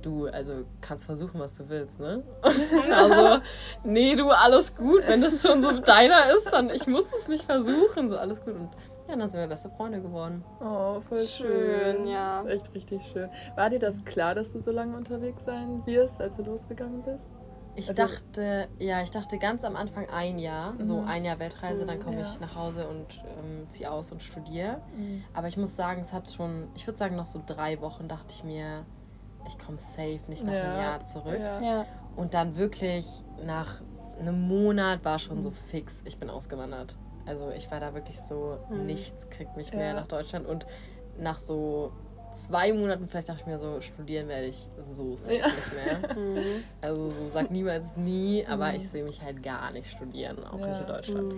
du, 0.03 0.27
also 0.27 0.65
kannst 0.81 1.07
versuchen, 1.07 1.41
was 1.41 1.57
du 1.57 1.69
willst, 1.69 1.99
ne? 2.01 2.23
Und 2.43 2.93
also, 2.93 3.43
nee, 3.85 4.15
du, 4.15 4.31
alles 4.31 4.75
gut, 4.77 5.03
wenn 5.07 5.21
das 5.23 5.43
schon 5.43 5.63
so 5.63 5.73
deiner 5.81 6.31
ist, 6.35 6.53
dann 6.53 6.71
ich 6.71 6.87
muss 6.87 7.05
es 7.19 7.29
nicht 7.29 7.45
versuchen, 7.45 8.09
so 8.09 8.17
alles 8.17 8.41
gut. 8.45 8.55
Und 8.55 8.71
ja, 9.09 9.15
dann 9.17 9.31
sind 9.31 9.41
wir 9.41 9.47
beste 9.47 9.71
Freunde 9.71 10.01
geworden. 10.01 10.45
Oh, 10.61 11.01
voll 11.09 11.27
Schön, 11.27 11.97
schön. 11.97 12.07
ja. 12.09 12.43
Das 12.43 12.53
ist 12.53 12.59
echt 12.67 12.75
richtig 12.75 13.03
schön. 13.13 13.29
War 13.55 13.71
dir 13.71 13.79
das 13.79 14.05
klar, 14.05 14.35
dass 14.35 14.53
du 14.53 14.59
so 14.59 14.71
lange 14.73 14.97
unterwegs 14.97 15.45
sein 15.45 15.83
wirst, 15.87 16.21
als 16.21 16.37
du 16.37 16.43
losgegangen 16.43 17.03
bist? 17.03 17.31
Ich 17.79 17.89
Also- 17.91 18.03
dachte, 18.07 18.69
ja, 18.79 19.03
ich 19.03 19.11
dachte 19.11 19.39
ganz 19.39 19.63
am 19.63 19.77
Anfang 19.77 20.09
ein 20.11 20.39
Jahr, 20.39 20.73
so 20.81 21.03
Mhm. 21.03 21.09
ein 21.09 21.25
Jahr 21.27 21.39
Weltreise, 21.39 21.85
dann 21.85 22.01
komme 22.01 22.17
Ja. 22.17 22.23
ich 22.23 22.41
nach 22.41 22.57
Hause 22.57 22.89
und 22.89 23.07
ähm, 23.39 23.67
ziehe 23.69 23.91
aus 23.93 24.11
und 24.13 24.23
studiere. 24.23 24.81
Aber 25.35 25.47
ich 25.49 25.57
muss 25.59 25.77
sagen, 25.77 26.01
es 26.01 26.13
hat 26.13 26.31
schon, 26.31 26.69
ich 26.75 26.87
würde 26.87 26.99
sagen, 26.99 27.17
nach 27.17 27.27
so 27.27 27.41
drei 27.45 27.81
Wochen 27.83 28.09
dachte 28.09 28.35
ich 28.35 28.45
mir, 28.45 28.85
ich 29.47 29.59
komme 29.59 29.79
safe 29.79 30.21
nicht 30.29 30.45
nach 30.45 30.53
einem 30.53 30.75
Ja. 30.77 30.81
Jahr 30.83 31.05
zurück. 31.05 31.39
Ja. 31.39 31.61
Ja. 31.61 31.87
Und 32.17 32.35
dann 32.35 32.57
wirklich 32.57 33.07
nach 33.45 33.81
einem 34.19 34.41
Monat 34.49 35.05
war 35.05 35.19
schon 35.19 35.43
so 35.43 35.51
fix, 35.51 36.03
ich 36.05 36.19
bin 36.19 36.31
ausgewandert. 36.31 36.97
Also 37.27 37.51
ich 37.51 37.71
war 37.71 37.81
da 37.81 37.93
wirklich 37.95 38.21
so, 38.21 38.59
Mhm. 38.71 38.87
nichts 38.87 39.29
kriegt 39.31 39.57
mich 39.57 39.73
mehr 39.73 39.89
Ja. 39.89 39.95
nach 39.95 40.07
Deutschland. 40.07 40.47
Und 40.47 40.67
nach 41.19 41.39
so 41.39 41.93
zwei 42.33 42.73
Monaten 42.73 43.07
vielleicht 43.07 43.29
dachte 43.29 43.41
ich 43.41 43.47
mir 43.47 43.59
so, 43.59 43.81
studieren 43.81 44.29
werde 44.29 44.47
ich 44.47 44.69
so 44.95 45.17
safe 45.17 45.37
Ja. 45.37 45.47
nicht 45.49 45.75
mehr. 45.75 46.17
Mhm. 46.17 46.43
Also 46.81 47.11
so 47.11 47.29
sag 47.29 47.51
niemals 47.51 47.97
nie, 47.97 48.47
aber 48.47 48.75
ich 48.75 48.89
sehe 48.89 49.05
mich 49.05 49.23
halt 49.23 49.43
gar 49.43 49.71
nicht 49.73 49.91
studieren, 49.91 50.45
auch 50.45 50.53
nicht 50.55 50.65
in 50.67 50.73
Ja. 50.73 50.83
Deutschland. 50.83 51.35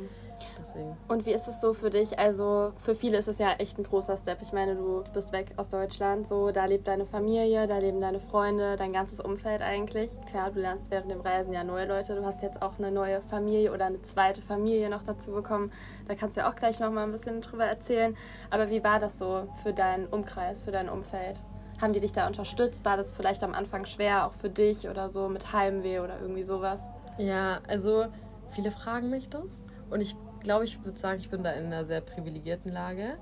Deswegen. 0.59 0.97
Und 1.09 1.27
wie 1.27 1.33
ist 1.33 1.49
es 1.49 1.61
so 1.61 1.75
für 1.75 1.91
dich? 1.91 2.19
Also 2.19 2.73
für 2.79 2.95
viele 2.95 3.19
ist 3.19 3.29
es 3.29 3.39
ja 3.39 3.53
echt 3.53 3.79
ein 3.79 3.85
großer 3.85 4.17
Step. 4.17 4.43
Ich 4.43 4.53
meine, 4.53 4.75
du 4.77 5.03
bist 5.15 5.33
weg 5.33 5.53
aus 5.57 5.69
Deutschland, 5.69 6.27
so 6.27 6.51
da 6.51 6.65
lebt 6.67 6.89
deine 6.89 7.07
Familie, 7.07 7.67
da 7.67 7.79
leben 7.79 8.01
deine 8.01 8.21
Freunde, 8.21 8.77
dein 8.77 8.93
ganzes 8.93 9.21
Umfeld 9.21 9.63
eigentlich. 9.63 10.11
Klar, 10.31 10.51
du 10.51 10.61
lernst 10.61 10.91
während 10.91 11.11
dem 11.11 11.21
Reisen 11.21 11.53
ja 11.53 11.65
neue 11.65 11.87
Leute. 11.87 12.15
Du 12.15 12.25
hast 12.25 12.43
jetzt 12.43 12.63
auch 12.63 12.79
eine 12.79 12.91
neue 12.91 13.21
Familie 13.23 13.73
oder 13.73 13.87
eine 13.87 14.03
zweite 14.03 14.43
Familie 14.43 14.91
noch 14.91 15.03
dazu 15.03 15.33
bekommen. 15.33 15.73
Da 16.07 16.15
kannst 16.15 16.37
du 16.37 16.41
ja 16.41 16.51
auch 16.51 16.57
gleich 16.57 16.81
noch 16.81 16.91
mal 16.91 17.05
ein 17.05 17.13
bisschen 17.13 17.41
drüber 17.41 17.65
erzählen. 17.65 18.17
Aber 18.51 18.71
wie 18.71 18.83
war 18.85 18.99
das 18.99 19.19
so 19.19 19.49
für 19.63 19.73
deinen 19.73 20.07
Umkreis, 20.07 20.65
für 20.65 20.73
dein 20.73 20.89
Umfeld? 20.89 21.41
Haben 21.81 21.93
die 21.93 22.01
dich 22.01 22.13
da 22.13 22.27
unterstützt? 22.27 22.85
War 22.85 22.97
das 22.97 23.15
vielleicht 23.15 23.45
am 23.45 23.55
Anfang 23.55 23.85
schwer, 23.85 24.27
auch 24.27 24.33
für 24.33 24.51
dich 24.51 24.89
oder 24.89 25.11
so 25.11 25.29
mit 25.29 25.53
Heimweh 25.53 26.01
oder 26.01 26.21
irgendwie 26.21 26.43
sowas? 26.43 26.89
Ja, 27.19 27.61
also 27.69 28.07
viele 28.51 28.71
fragen 28.71 29.11
mich 29.11 29.29
das 29.29 29.65
und 29.91 30.01
ich 30.01 30.17
glaube, 30.41 30.65
ich 30.65 30.83
würde 30.85 30.99
sagen, 30.99 31.21
ich 31.21 31.31
bin 31.31 31.43
da 31.43 31.53
in 31.53 31.67
einer 31.67 31.85
sehr 31.85 32.01
privilegierten 32.01 32.73
Lage, 32.73 33.17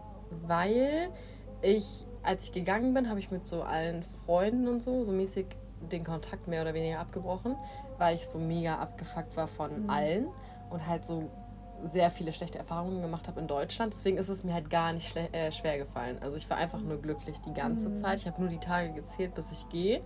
weil 0.46 1.10
ich, 1.62 2.06
als 2.22 2.46
ich 2.46 2.52
gegangen 2.52 2.94
bin, 2.94 3.08
habe 3.08 3.20
ich 3.20 3.30
mit 3.30 3.46
so 3.46 3.62
allen 3.62 4.04
Freunden 4.24 4.68
und 4.68 4.82
so, 4.82 5.04
so 5.04 5.12
mäßig 5.12 5.46
den 5.92 6.04
Kontakt 6.04 6.48
mehr 6.48 6.62
oder 6.62 6.74
weniger 6.74 7.00
abgebrochen, 7.00 7.56
weil 7.98 8.14
ich 8.14 8.26
so 8.26 8.38
mega 8.38 8.76
abgefuckt 8.76 9.36
war 9.36 9.46
von 9.46 9.88
allen 9.88 10.28
und 10.70 10.86
halt 10.86 11.06
so 11.06 11.30
sehr 11.84 12.10
viele 12.10 12.32
schlechte 12.32 12.58
Erfahrungen 12.58 13.02
gemacht 13.02 13.28
habe 13.28 13.40
in 13.40 13.46
Deutschland. 13.46 13.92
Deswegen 13.92 14.16
ist 14.16 14.28
es 14.28 14.44
mir 14.44 14.54
halt 14.54 14.70
gar 14.70 14.92
nicht 14.92 15.14
äh, 15.16 15.52
schwer 15.52 15.78
gefallen. 15.78 16.18
Also 16.22 16.36
ich 16.38 16.48
war 16.48 16.56
einfach 16.56 16.80
nur 16.80 17.00
glücklich 17.00 17.40
die 17.40 17.52
ganze 17.52 17.92
Zeit. 17.94 18.20
Ich 18.20 18.26
habe 18.26 18.40
nur 18.40 18.50
die 18.50 18.58
Tage 18.58 18.92
gezählt, 18.92 19.34
bis 19.34 19.52
ich 19.52 19.68
gehe. 19.68 20.00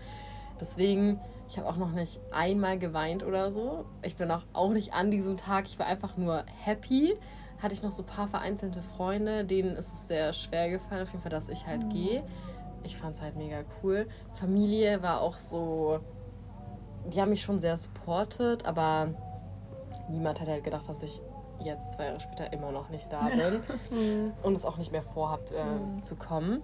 Deswegen, 0.60 1.20
ich 1.50 1.58
habe 1.58 1.68
auch 1.68 1.76
noch 1.76 1.90
nicht 1.90 2.20
einmal 2.30 2.78
geweint 2.78 3.24
oder 3.24 3.50
so. 3.50 3.84
Ich 4.02 4.14
bin 4.14 4.30
auch, 4.30 4.42
auch 4.52 4.70
nicht 4.70 4.94
an 4.94 5.10
diesem 5.10 5.36
Tag. 5.36 5.64
Ich 5.66 5.80
war 5.80 5.86
einfach 5.86 6.16
nur 6.16 6.44
happy. 6.62 7.16
Hatte 7.60 7.74
ich 7.74 7.82
noch 7.82 7.90
so 7.90 8.04
ein 8.04 8.06
paar 8.06 8.28
vereinzelte 8.28 8.82
Freunde, 8.82 9.44
denen 9.44 9.74
ist 9.74 9.88
es 9.88 10.08
sehr 10.08 10.32
schwer 10.32 10.70
gefallen, 10.70 11.02
auf 11.02 11.08
jeden 11.08 11.22
Fall, 11.22 11.32
dass 11.32 11.48
ich 11.48 11.66
halt 11.66 11.90
gehe. 11.90 12.22
Ich 12.84 12.96
fand 12.96 13.16
es 13.16 13.20
halt 13.20 13.36
mega 13.36 13.64
cool. 13.82 14.06
Familie 14.34 15.02
war 15.02 15.20
auch 15.20 15.38
so, 15.38 15.98
die 17.12 17.20
haben 17.20 17.30
mich 17.30 17.42
schon 17.42 17.58
sehr 17.58 17.76
supportet, 17.76 18.64
aber 18.64 19.08
niemand 20.08 20.40
hat 20.40 20.46
halt 20.46 20.62
gedacht, 20.62 20.88
dass 20.88 21.02
ich 21.02 21.20
jetzt 21.64 21.94
zwei 21.94 22.06
Jahre 22.06 22.20
später 22.20 22.52
immer 22.52 22.70
noch 22.70 22.90
nicht 22.90 23.12
da 23.12 23.28
bin 23.28 24.32
und 24.44 24.54
es 24.54 24.64
auch 24.64 24.78
nicht 24.78 24.92
mehr 24.92 25.02
vorhab 25.02 25.50
äh, 25.50 26.00
zu 26.00 26.14
kommen. 26.14 26.62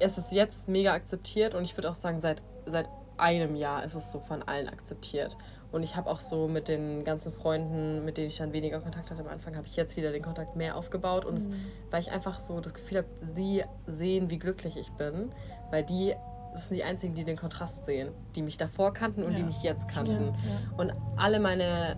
Es 0.00 0.18
ist 0.18 0.32
jetzt 0.32 0.68
mega 0.68 0.94
akzeptiert 0.94 1.54
und 1.54 1.62
ich 1.62 1.76
würde 1.76 1.88
auch 1.88 1.94
sagen, 1.94 2.18
seit, 2.18 2.42
seit 2.66 2.88
einem 3.20 3.54
Jahr 3.56 3.84
ist 3.84 3.94
es 3.94 4.10
so 4.12 4.18
von 4.20 4.42
allen 4.42 4.68
akzeptiert. 4.68 5.36
Und 5.72 5.84
ich 5.84 5.94
habe 5.94 6.10
auch 6.10 6.20
so 6.20 6.48
mit 6.48 6.66
den 6.66 7.04
ganzen 7.04 7.32
Freunden, 7.32 8.04
mit 8.04 8.16
denen 8.16 8.26
ich 8.26 8.38
dann 8.38 8.52
weniger 8.52 8.80
Kontakt 8.80 9.10
hatte 9.10 9.20
am 9.20 9.28
Anfang, 9.28 9.56
habe 9.56 9.68
ich 9.68 9.76
jetzt 9.76 9.96
wieder 9.96 10.10
den 10.10 10.22
Kontakt 10.22 10.56
mehr 10.56 10.76
aufgebaut. 10.76 11.24
Und 11.24 11.36
es, 11.36 11.48
weil 11.90 12.00
ich 12.00 12.10
einfach 12.10 12.40
so 12.40 12.60
das 12.60 12.74
Gefühl 12.74 12.98
habe, 12.98 13.08
sie 13.18 13.62
sehen, 13.86 14.30
wie 14.30 14.38
glücklich 14.38 14.76
ich 14.76 14.90
bin. 14.92 15.30
Weil 15.70 15.84
die 15.84 16.14
das 16.52 16.66
sind 16.66 16.74
die 16.78 16.82
einzigen, 16.82 17.14
die 17.14 17.22
den 17.22 17.36
Kontrast 17.36 17.84
sehen, 17.86 18.08
die 18.34 18.42
mich 18.42 18.58
davor 18.58 18.92
kannten 18.92 19.22
und 19.22 19.34
die 19.36 19.40
Ja. 19.42 19.46
mich 19.46 19.62
jetzt 19.62 19.86
kannten. 19.86 20.34
Ja. 20.34 20.76
Und 20.78 20.92
alle 21.16 21.38
meine 21.38 21.96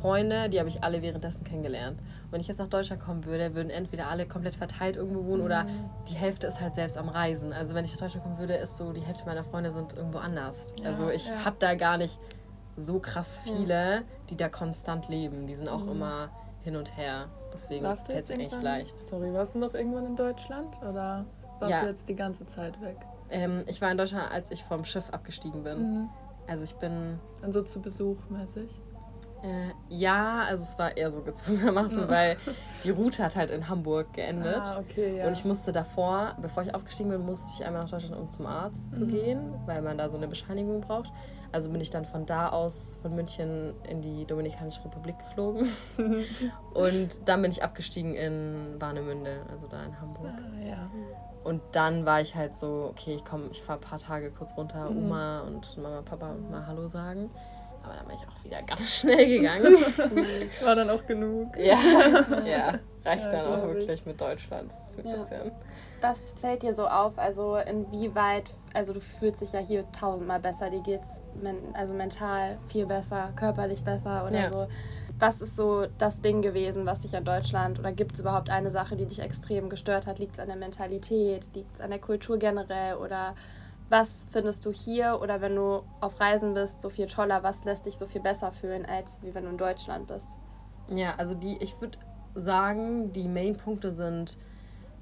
Freunde, 0.00 0.48
die 0.48 0.58
habe 0.58 0.68
ich 0.68 0.82
alle 0.82 1.02
währenddessen 1.02 1.44
kennengelernt. 1.44 2.00
Und 2.00 2.32
wenn 2.32 2.40
ich 2.40 2.48
jetzt 2.48 2.58
nach 2.58 2.68
Deutschland 2.68 3.02
kommen 3.02 3.24
würde, 3.24 3.54
würden 3.54 3.70
entweder 3.70 4.08
alle 4.08 4.26
komplett 4.26 4.54
verteilt 4.54 4.96
irgendwo 4.96 5.24
wohnen 5.26 5.42
oder 5.42 5.66
die 6.08 6.14
Hälfte 6.14 6.46
ist 6.46 6.60
halt 6.60 6.74
selbst 6.74 6.96
am 6.96 7.08
Reisen. 7.08 7.52
Also 7.52 7.74
wenn 7.74 7.84
ich 7.84 7.92
nach 7.92 8.00
Deutschland 8.00 8.24
kommen 8.24 8.38
würde, 8.38 8.54
ist 8.54 8.76
so, 8.76 8.92
die 8.92 9.00
Hälfte 9.02 9.24
meiner 9.26 9.44
Freunde 9.44 9.72
sind 9.72 9.94
irgendwo 9.96 10.18
anders. 10.18 10.74
Ja, 10.80 10.86
also 10.88 11.10
ich 11.10 11.26
ja. 11.26 11.44
habe 11.44 11.56
da 11.58 11.74
gar 11.74 11.96
nicht 11.98 12.18
so 12.76 12.98
krass 12.98 13.40
viele, 13.44 14.02
die 14.30 14.36
da 14.36 14.48
konstant 14.48 15.08
leben. 15.08 15.46
Die 15.46 15.54
sind 15.54 15.68
auch 15.68 15.86
immer 15.86 16.30
hin 16.62 16.76
und 16.76 16.96
her. 16.96 17.26
Deswegen 17.52 17.84
fällt 17.84 18.24
es 18.24 18.28
mir 18.36 18.44
echt 18.44 18.62
leicht. 18.62 18.98
Sorry, 19.00 19.32
warst 19.32 19.54
du 19.54 19.58
noch 19.58 19.74
irgendwann 19.74 20.06
in 20.06 20.16
Deutschland 20.16 20.76
oder 20.82 21.26
warst 21.58 21.70
Ja. 21.72 21.82
du 21.82 21.88
jetzt 21.88 22.08
die 22.08 22.14
ganze 22.16 22.46
Zeit 22.46 22.80
weg? 22.80 22.96
Ähm, 23.30 23.64
ich 23.66 23.80
war 23.80 23.90
in 23.90 23.98
Deutschland, 23.98 24.30
als 24.30 24.50
ich 24.50 24.64
vom 24.64 24.84
Schiff 24.84 25.10
abgestiegen 25.10 25.62
bin. 25.62 25.78
Mhm. 25.78 26.08
Also 26.48 26.64
ich 26.64 26.74
bin 26.76 27.18
Und 27.42 27.52
so 27.52 27.62
zu 27.62 27.80
Besuch 27.80 28.16
mäßig. 28.28 28.70
Äh, 29.42 29.72
ja, 29.88 30.44
also 30.48 30.62
es 30.64 30.78
war 30.78 30.96
eher 30.96 31.10
so 31.10 31.22
gezwungenermaßen, 31.22 32.08
weil 32.08 32.36
die 32.84 32.90
Route 32.90 33.22
hat 33.24 33.36
halt 33.36 33.50
in 33.50 33.68
Hamburg 33.68 34.12
geendet. 34.12 34.62
Ah, 34.66 34.78
okay, 34.80 35.18
ja. 35.18 35.26
Und 35.26 35.32
ich 35.32 35.44
musste 35.44 35.72
davor, 35.72 36.36
bevor 36.40 36.62
ich 36.62 36.74
aufgestiegen 36.74 37.10
bin, 37.10 37.24
musste 37.24 37.50
ich 37.54 37.64
einmal 37.66 37.82
nach 37.82 37.90
Deutschland, 37.90 38.16
um 38.16 38.30
zum 38.30 38.46
Arzt 38.46 38.94
zu 38.94 39.04
Mhm. 39.04 39.08
gehen, 39.08 39.54
weil 39.66 39.80
man 39.82 39.96
da 39.98 40.10
so 40.10 40.16
eine 40.16 40.28
Bescheinigung 40.28 40.80
braucht. 40.82 41.10
Also 41.52 41.68
bin 41.70 41.80
ich 41.80 41.90
dann 41.90 42.04
von 42.04 42.26
da 42.26 42.50
aus, 42.50 42.96
von 43.02 43.14
München 43.14 43.74
in 43.88 44.02
die 44.02 44.24
Dominikanische 44.24 44.84
Republik 44.84 45.18
geflogen. 45.18 45.68
Und 46.74 47.28
dann 47.28 47.42
bin 47.42 47.50
ich 47.50 47.62
abgestiegen 47.64 48.14
in 48.14 48.76
Warnemünde, 48.80 49.40
also 49.50 49.66
da 49.66 49.82
in 49.82 50.00
Hamburg. 50.00 50.32
ah, 50.36 50.64
ja. 50.64 50.88
Und 51.42 51.62
dann 51.72 52.04
war 52.06 52.20
ich 52.20 52.34
halt 52.36 52.54
so, 52.56 52.88
okay, 52.90 53.14
ich 53.14 53.24
komme, 53.24 53.44
ich 53.50 53.62
fahre 53.62 53.78
ein 53.78 53.82
paar 53.82 53.98
Tage 53.98 54.30
kurz 54.30 54.54
runter, 54.56 54.90
Mhm. 54.90 54.96
Oma 54.98 55.40
und 55.40 55.76
Mama, 55.78 56.02
Papa 56.02 56.34
mal 56.50 56.66
Hallo 56.66 56.86
sagen. 56.86 57.30
Aber 57.90 57.98
dann 57.98 58.06
bin 58.06 58.16
ich 58.16 58.28
auch 58.28 58.44
wieder 58.44 58.62
ganz 58.62 58.88
schnell 59.00 59.26
gegangen. 59.26 59.74
War 60.64 60.76
dann 60.76 60.90
auch 60.90 61.04
genug. 61.06 61.56
ja, 61.58 61.76
ja, 62.46 62.78
reicht 63.04 63.24
Ja, 63.24 63.30
dann 63.30 63.46
auch 63.46 63.58
glaub 63.58 63.70
ich. 63.70 63.74
wirklich 63.80 64.06
mit 64.06 64.20
Deutschland. 64.20 64.70
Das 64.96 65.04
Ja. 65.04 65.16
bisschen. 65.16 65.52
Was 66.00 66.34
fällt 66.40 66.62
dir 66.62 66.72
so 66.74 66.86
auf? 66.86 67.18
Also 67.18 67.56
inwieweit, 67.56 68.44
also 68.74 68.92
du 68.92 69.00
fühlst 69.00 69.40
dich 69.40 69.52
ja 69.52 69.58
hier 69.58 69.90
tausendmal 69.92 70.38
besser, 70.38 70.70
dir 70.70 70.80
geht's 70.82 71.20
men 71.42 71.56
also 71.74 71.92
mental 71.94 72.58
viel 72.68 72.86
besser, 72.86 73.32
körperlich 73.34 73.82
besser 73.82 74.24
oder 74.26 74.38
Ja. 74.42 74.48
so. 74.50 74.66
Was 75.18 75.40
ist 75.42 75.56
so 75.56 75.86
das 75.98 76.20
Ding 76.20 76.40
gewesen, 76.42 76.86
was 76.86 77.00
dich 77.00 77.14
an 77.16 77.24
Deutschland 77.24 77.78
oder 77.80 77.92
gibt 77.92 78.12
es 78.14 78.20
überhaupt 78.20 78.48
eine 78.50 78.70
Sache, 78.70 78.96
die 78.96 79.04
dich 79.06 79.18
extrem 79.20 79.68
gestört 79.68 80.06
hat? 80.06 80.18
Liegt 80.20 80.34
es 80.34 80.38
an 80.40 80.46
der 80.46 80.56
Mentalität? 80.56 81.42
Liegt 81.54 81.74
es 81.74 81.80
an 81.80 81.90
der 81.90 81.98
Kultur 81.98 82.38
generell? 82.38 82.94
Oder 82.96 83.34
was 83.90 84.26
findest 84.30 84.64
du 84.64 84.70
hier 84.72 85.18
oder 85.20 85.40
wenn 85.40 85.56
du 85.56 85.82
auf 86.00 86.20
Reisen 86.20 86.54
bist 86.54 86.80
so 86.80 86.88
viel 86.88 87.06
toller? 87.06 87.42
Was 87.42 87.64
lässt 87.64 87.86
dich 87.86 87.98
so 87.98 88.06
viel 88.06 88.20
besser 88.20 88.52
fühlen, 88.52 88.86
als 88.86 89.20
wie 89.22 89.34
wenn 89.34 89.44
du 89.44 89.50
in 89.50 89.58
Deutschland 89.58 90.06
bist? 90.06 90.28
Ja, 90.88 91.14
also 91.18 91.34
die, 91.34 91.58
ich 91.60 91.78
würde 91.80 91.98
sagen, 92.34 93.12
die 93.12 93.28
Main-Punkte 93.28 93.92
sind 93.92 94.38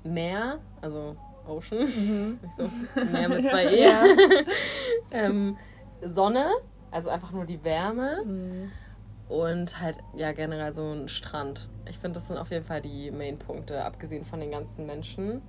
Meer, 0.04 0.58
also 0.80 1.16
Ocean, 1.46 1.80
Mhm. 1.80 2.38
nicht 2.42 2.56
so, 2.56 2.70
Meer 3.12 3.28
mit 3.28 3.46
zwei 3.46 3.66
E. 3.66 3.84
Ja. 3.84 4.04
ähm, 5.10 5.56
Sonne, 6.02 6.46
also 6.90 7.10
einfach 7.10 7.32
nur 7.32 7.44
die 7.44 7.62
Wärme. 7.64 8.22
Mhm. 8.24 8.70
Und 9.28 9.78
halt, 9.80 9.98
ja, 10.16 10.32
generell 10.32 10.72
so 10.72 10.90
ein 10.90 11.08
Strand. 11.08 11.68
Ich 11.86 11.98
finde, 11.98 12.14
das 12.14 12.28
sind 12.28 12.38
auf 12.38 12.50
jeden 12.50 12.64
Fall 12.64 12.80
die 12.80 13.10
Main-Punkte, 13.10 13.84
abgesehen 13.84 14.24
von 14.24 14.40
den 14.40 14.50
ganzen 14.50 14.86
Menschen. 14.86 15.42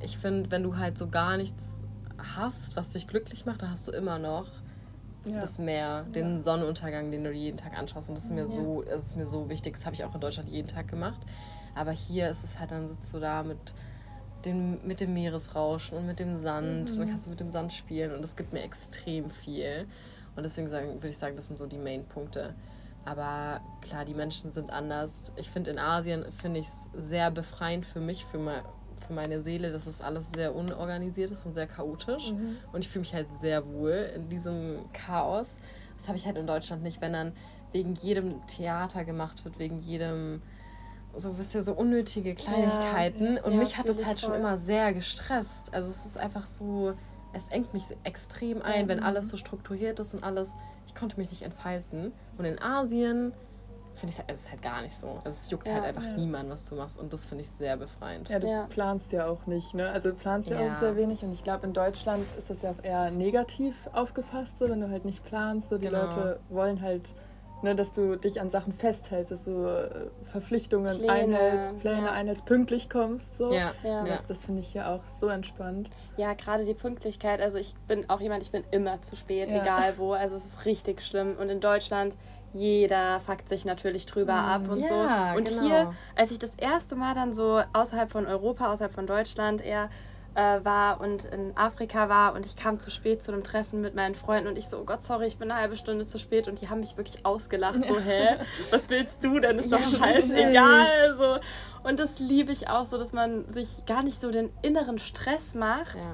Ich 0.00 0.18
finde, 0.18 0.50
wenn 0.50 0.64
du 0.64 0.76
halt 0.76 0.98
so 0.98 1.08
gar 1.08 1.36
nichts 1.36 1.80
hast, 2.36 2.76
was 2.76 2.90
dich 2.90 3.06
glücklich 3.06 3.46
macht, 3.46 3.62
dann 3.62 3.70
hast 3.70 3.86
du 3.88 3.92
immer 3.92 4.18
noch 4.18 4.46
Ja. 5.24 5.40
das 5.40 5.58
Meer, 5.58 6.04
den 6.14 6.42
Sonnenuntergang, 6.42 7.10
den 7.10 7.24
du 7.24 7.32
dir 7.32 7.38
jeden 7.38 7.56
Tag 7.56 7.78
anschaust. 7.78 8.08
Und 8.08 8.16
das 8.18 8.24
ist 8.24 8.32
mir 8.32 8.40
Ja. 8.42 8.46
so, 8.46 8.82
das 8.82 9.06
ist 9.06 9.16
mir 9.16 9.26
so 9.26 9.48
wichtig. 9.48 9.74
Das 9.74 9.86
habe 9.86 9.94
ich 9.94 10.04
auch 10.04 10.14
in 10.14 10.20
Deutschland 10.20 10.48
jeden 10.48 10.68
Tag 10.68 10.88
gemacht. 10.88 11.20
Aber 11.74 11.92
hier 11.92 12.28
ist 12.30 12.42
es 12.44 12.58
halt, 12.58 12.70
dann 12.72 12.88
sitzt 12.88 13.12
du 13.14 13.18
da 13.20 13.42
mit 13.42 13.58
dem, 14.44 14.84
mit 14.86 15.00
dem 15.00 15.14
Meeresrauschen 15.14 15.96
und 15.98 16.06
mit 16.06 16.18
dem 16.18 16.36
Sand. 16.38 16.90
Und 16.90 16.98
dann 16.98 17.08
kannst 17.10 17.26
du 17.26 17.30
mit 17.30 17.40
dem 17.40 17.50
Sand 17.50 17.72
spielen. 17.72 18.12
Und 18.14 18.22
das 18.22 18.34
gibt 18.36 18.52
mir 18.52 18.62
extrem 18.62 19.30
viel. 19.30 19.86
Und 20.34 20.42
deswegen 20.42 20.68
sagen, 20.68 20.94
würde 20.94 21.08
ich 21.10 21.18
sagen, 21.18 21.36
das 21.36 21.46
sind 21.46 21.58
so 21.58 21.66
die 21.66 21.78
Main-Punkte. 21.78 22.54
Aber 23.04 23.60
klar, 23.80 24.04
die 24.04 24.14
Menschen 24.14 24.50
sind 24.50 24.70
anders. 24.70 25.32
Ich 25.36 25.50
finde 25.50 25.70
in 25.70 25.78
Asien 25.78 26.24
finde 26.40 26.60
ich 26.60 26.66
es 26.66 27.08
sehr 27.08 27.30
befreiend 27.30 27.84
für 27.86 28.00
mich, 28.00 28.24
für, 28.24 28.38
me 28.38 28.62
für 29.02 29.12
meine 29.12 29.40
Seele, 29.42 29.72
dass 29.72 29.86
es 29.86 30.00
alles 30.00 30.30
sehr 30.30 30.54
unorganisiert 30.54 31.30
ist 31.30 31.44
und 31.46 31.52
sehr 31.52 31.66
chaotisch. 31.66 32.32
Mhm. 32.32 32.56
Und 32.72 32.80
ich 32.80 32.88
fühle 32.88 33.00
mich 33.00 33.14
halt 33.14 33.26
sehr 33.40 33.66
wohl 33.66 34.10
in 34.16 34.28
diesem 34.28 34.78
Chaos. 34.92 35.58
Das 35.96 36.08
habe 36.08 36.16
ich 36.18 36.26
halt 36.26 36.36
in 36.36 36.46
Deutschland 36.46 36.82
nicht, 36.82 37.00
wenn 37.00 37.12
dann 37.12 37.32
wegen 37.72 37.94
jedem 37.94 38.46
Theater 38.46 39.04
gemacht 39.04 39.44
wird, 39.44 39.58
wegen 39.58 39.80
jedem 39.80 40.42
so 41.14 41.36
wisst 41.38 41.54
ihr, 41.54 41.60
so 41.62 41.74
unnötige 41.74 42.34
Kleinigkeiten. 42.34 43.36
und 43.36 43.52
ja, 43.52 43.58
mich 43.58 43.76
hat 43.76 43.86
das 43.86 44.06
halt 44.06 44.18
schon 44.18 44.30
voll. 44.30 44.38
immer 44.38 44.56
sehr 44.56 44.94
gestresst. 44.94 45.74
Also 45.74 45.90
es 45.90 46.06
ist 46.06 46.16
einfach 46.16 46.46
so, 46.46 46.94
es 47.34 47.48
engt 47.50 47.74
mich 47.74 47.84
extrem 48.04 48.62
ein, 48.62 48.88
wenn 48.88 48.98
Mhm. 49.00 49.04
alles 49.04 49.28
so 49.28 49.36
strukturiert 49.36 50.00
ist 50.00 50.14
und 50.14 50.24
alles, 50.24 50.54
ich 50.86 50.94
konnte 50.94 51.18
mich 51.18 51.28
nicht 51.28 51.42
entfalten. 51.42 52.12
Und 52.38 52.46
in 52.46 52.58
Asien 52.62 53.34
finde 53.94 54.14
ich 54.16 54.24
es 54.26 54.40
ist 54.40 54.50
halt 54.50 54.62
gar 54.62 54.82
nicht 54.82 54.96
so. 54.96 55.08
Also 55.24 55.28
es 55.30 55.50
juckt 55.50 55.68
Ja, 55.68 55.74
halt 55.74 55.84
einfach 55.84 56.02
ja. 56.04 56.16
niemand, 56.16 56.50
was 56.50 56.68
du 56.68 56.74
machst. 56.76 56.98
Und 56.98 57.12
das 57.12 57.26
finde 57.26 57.44
ich 57.44 57.50
sehr 57.50 57.76
befreiend. 57.76 58.28
Ja, 58.28 58.38
du 58.38 58.48
Ja. 58.48 58.66
planst 58.68 59.12
ja 59.12 59.26
auch 59.26 59.46
nicht, 59.46 59.74
ne? 59.74 59.90
Also 59.90 60.10
du 60.10 60.16
planst 60.16 60.50
ja, 60.50 60.60
Ja. 60.60 60.72
auch 60.72 60.78
sehr 60.78 60.96
wenig 60.96 61.22
und 61.24 61.32
ich 61.32 61.44
glaube 61.44 61.66
in 61.66 61.72
Deutschland 61.72 62.30
ist 62.38 62.50
das 62.50 62.62
ja 62.62 62.70
auch 62.70 62.82
eher 62.82 63.10
negativ 63.10 63.74
aufgefasst, 63.92 64.58
so 64.58 64.68
wenn 64.68 64.80
du 64.80 64.90
halt 64.90 65.04
nicht 65.04 65.24
planst. 65.24 65.68
So 65.68 65.78
die 65.78 65.86
Genau. 65.86 66.00
Leute 66.00 66.40
wollen 66.48 66.80
halt, 66.82 67.08
ne, 67.62 67.74
dass 67.76 67.92
du 67.92 68.16
dich 68.16 68.40
an 68.40 68.50
Sachen 68.50 68.72
festhältst, 68.72 69.30
dass 69.30 69.44
du 69.44 69.64
äh, 69.66 70.10
Verpflichtungen 70.24 70.98
Pläne, 70.98 71.12
einhältst, 71.38 71.78
Pläne 71.78 72.06
ja. 72.06 72.12
einhältst, 72.12 72.44
pünktlich 72.44 72.90
kommst. 72.90 73.36
So. 73.36 73.52
Ja, 73.52 73.72
Ja. 73.82 74.04
ja. 74.04 74.04
Das, 74.06 74.26
das 74.26 74.44
finde 74.46 74.60
ich 74.62 74.74
ja 74.74 74.92
auch 74.94 75.04
so 75.08 75.28
entspannt. 75.28 75.90
Ja, 76.16 76.34
gerade 76.34 76.64
die 76.64 76.74
Pünktlichkeit. 76.74 77.40
Also 77.40 77.58
ich 77.58 77.74
bin 77.86 78.08
auch 78.10 78.20
jemand, 78.20 78.42
ich 78.42 78.50
bin 78.50 78.64
immer 78.72 79.00
zu 79.02 79.14
spät, 79.16 79.50
Ja. 79.50 79.62
egal 79.62 79.98
wo. 79.98 80.12
Also 80.12 80.34
es 80.36 80.44
ist 80.44 80.64
richtig 80.64 81.02
schlimm. 81.02 81.36
Und 81.38 81.50
in 81.50 81.60
Deutschland, 81.60 82.16
jeder 82.52 83.20
fuckt 83.20 83.48
sich 83.48 83.64
natürlich 83.64 84.06
drüber 84.06 84.34
Mhm. 84.34 84.48
ab 84.48 84.62
und 84.68 84.80
Ja, 84.80 84.88
so. 85.32 85.38
Und 85.38 85.48
genau. 85.48 85.62
hier, 85.62 85.94
als 86.16 86.30
ich 86.30 86.38
das 86.38 86.54
erste 86.56 86.94
Mal 86.96 87.14
dann 87.14 87.32
so 87.34 87.62
außerhalb 87.72 88.10
von 88.10 88.26
Europa, 88.26 88.72
außerhalb 88.72 88.92
von 88.92 89.06
Deutschland 89.06 89.60
eher 89.64 89.88
äh, 90.34 90.64
war 90.64 91.00
und 91.02 91.26
in 91.26 91.54
Afrika 91.58 92.08
war 92.08 92.34
und 92.34 92.46
ich 92.46 92.56
kam 92.56 92.78
zu 92.80 92.90
spät 92.90 93.22
zu 93.22 93.32
einem 93.32 93.44
Treffen 93.44 93.82
mit 93.82 93.94
meinen 93.94 94.14
Freunden 94.14 94.48
und 94.48 94.56
ich 94.56 94.66
so, 94.66 94.78
oh 94.78 94.84
Gott, 94.84 95.02
sorry, 95.02 95.26
ich 95.26 95.36
bin 95.36 95.50
eine 95.50 95.60
halbe 95.60 95.76
Stunde 95.76 96.06
zu 96.06 96.18
spät 96.18 96.48
und 96.48 96.60
die 96.62 96.70
haben 96.70 96.80
mich 96.80 96.96
wirklich 96.96 97.26
ausgelacht. 97.26 97.84
So, 97.86 97.98
hä? 98.00 98.36
Was 98.70 98.88
willst 98.88 99.22
du 99.22 99.40
denn? 99.40 99.58
Ist 99.58 99.70
doch 99.70 99.78
Ja, 99.80 99.86
scheißegal. 99.86 101.16
So. 101.18 101.36
Und 101.86 101.98
das 101.98 102.18
liebe 102.18 102.50
ich 102.50 102.68
auch 102.70 102.86
so, 102.86 102.96
dass 102.96 103.12
man 103.12 103.44
sich 103.50 103.84
gar 103.84 104.02
nicht 104.02 104.20
so 104.20 104.30
den 104.30 104.50
inneren 104.62 104.98
Stress 104.98 105.54
macht. 105.54 105.96
ja. 105.96 106.12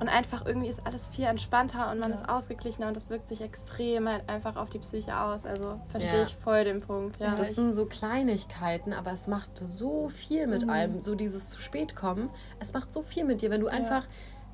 Und 0.00 0.08
einfach 0.08 0.46
irgendwie 0.46 0.68
ist 0.68 0.86
alles 0.86 1.08
viel 1.08 1.24
entspannter 1.24 1.90
und 1.90 1.98
man 1.98 2.10
Ja. 2.10 2.16
ist 2.18 2.28
ausgeglichener 2.28 2.86
und 2.88 2.96
das 2.96 3.10
wirkt 3.10 3.26
sich 3.28 3.40
extrem 3.40 4.08
halt 4.08 4.28
einfach 4.28 4.54
auf 4.56 4.70
die 4.70 4.78
Psyche 4.78 5.18
aus. 5.18 5.44
Also 5.44 5.80
verstehe 5.88 6.18
Ja. 6.18 6.22
ich 6.22 6.36
voll 6.36 6.62
den 6.64 6.80
Punkt. 6.80 7.18
Ja, 7.18 7.34
Das 7.34 7.54
sind 7.56 7.74
so 7.74 7.84
Kleinigkeiten, 7.86 8.92
aber 8.92 9.12
es 9.12 9.26
macht 9.26 9.50
so 9.58 10.08
viel 10.08 10.46
mit 10.46 10.64
Mhm. 10.64 10.70
einem. 10.70 11.02
So 11.02 11.14
dieses 11.14 11.50
zu 11.50 11.60
spät 11.60 11.96
kommen, 11.96 12.30
es 12.60 12.72
macht 12.72 12.92
so 12.92 13.02
viel 13.02 13.24
mit 13.24 13.42
dir, 13.42 13.50
wenn 13.50 13.60
du 13.60 13.66
einfach 13.68 14.04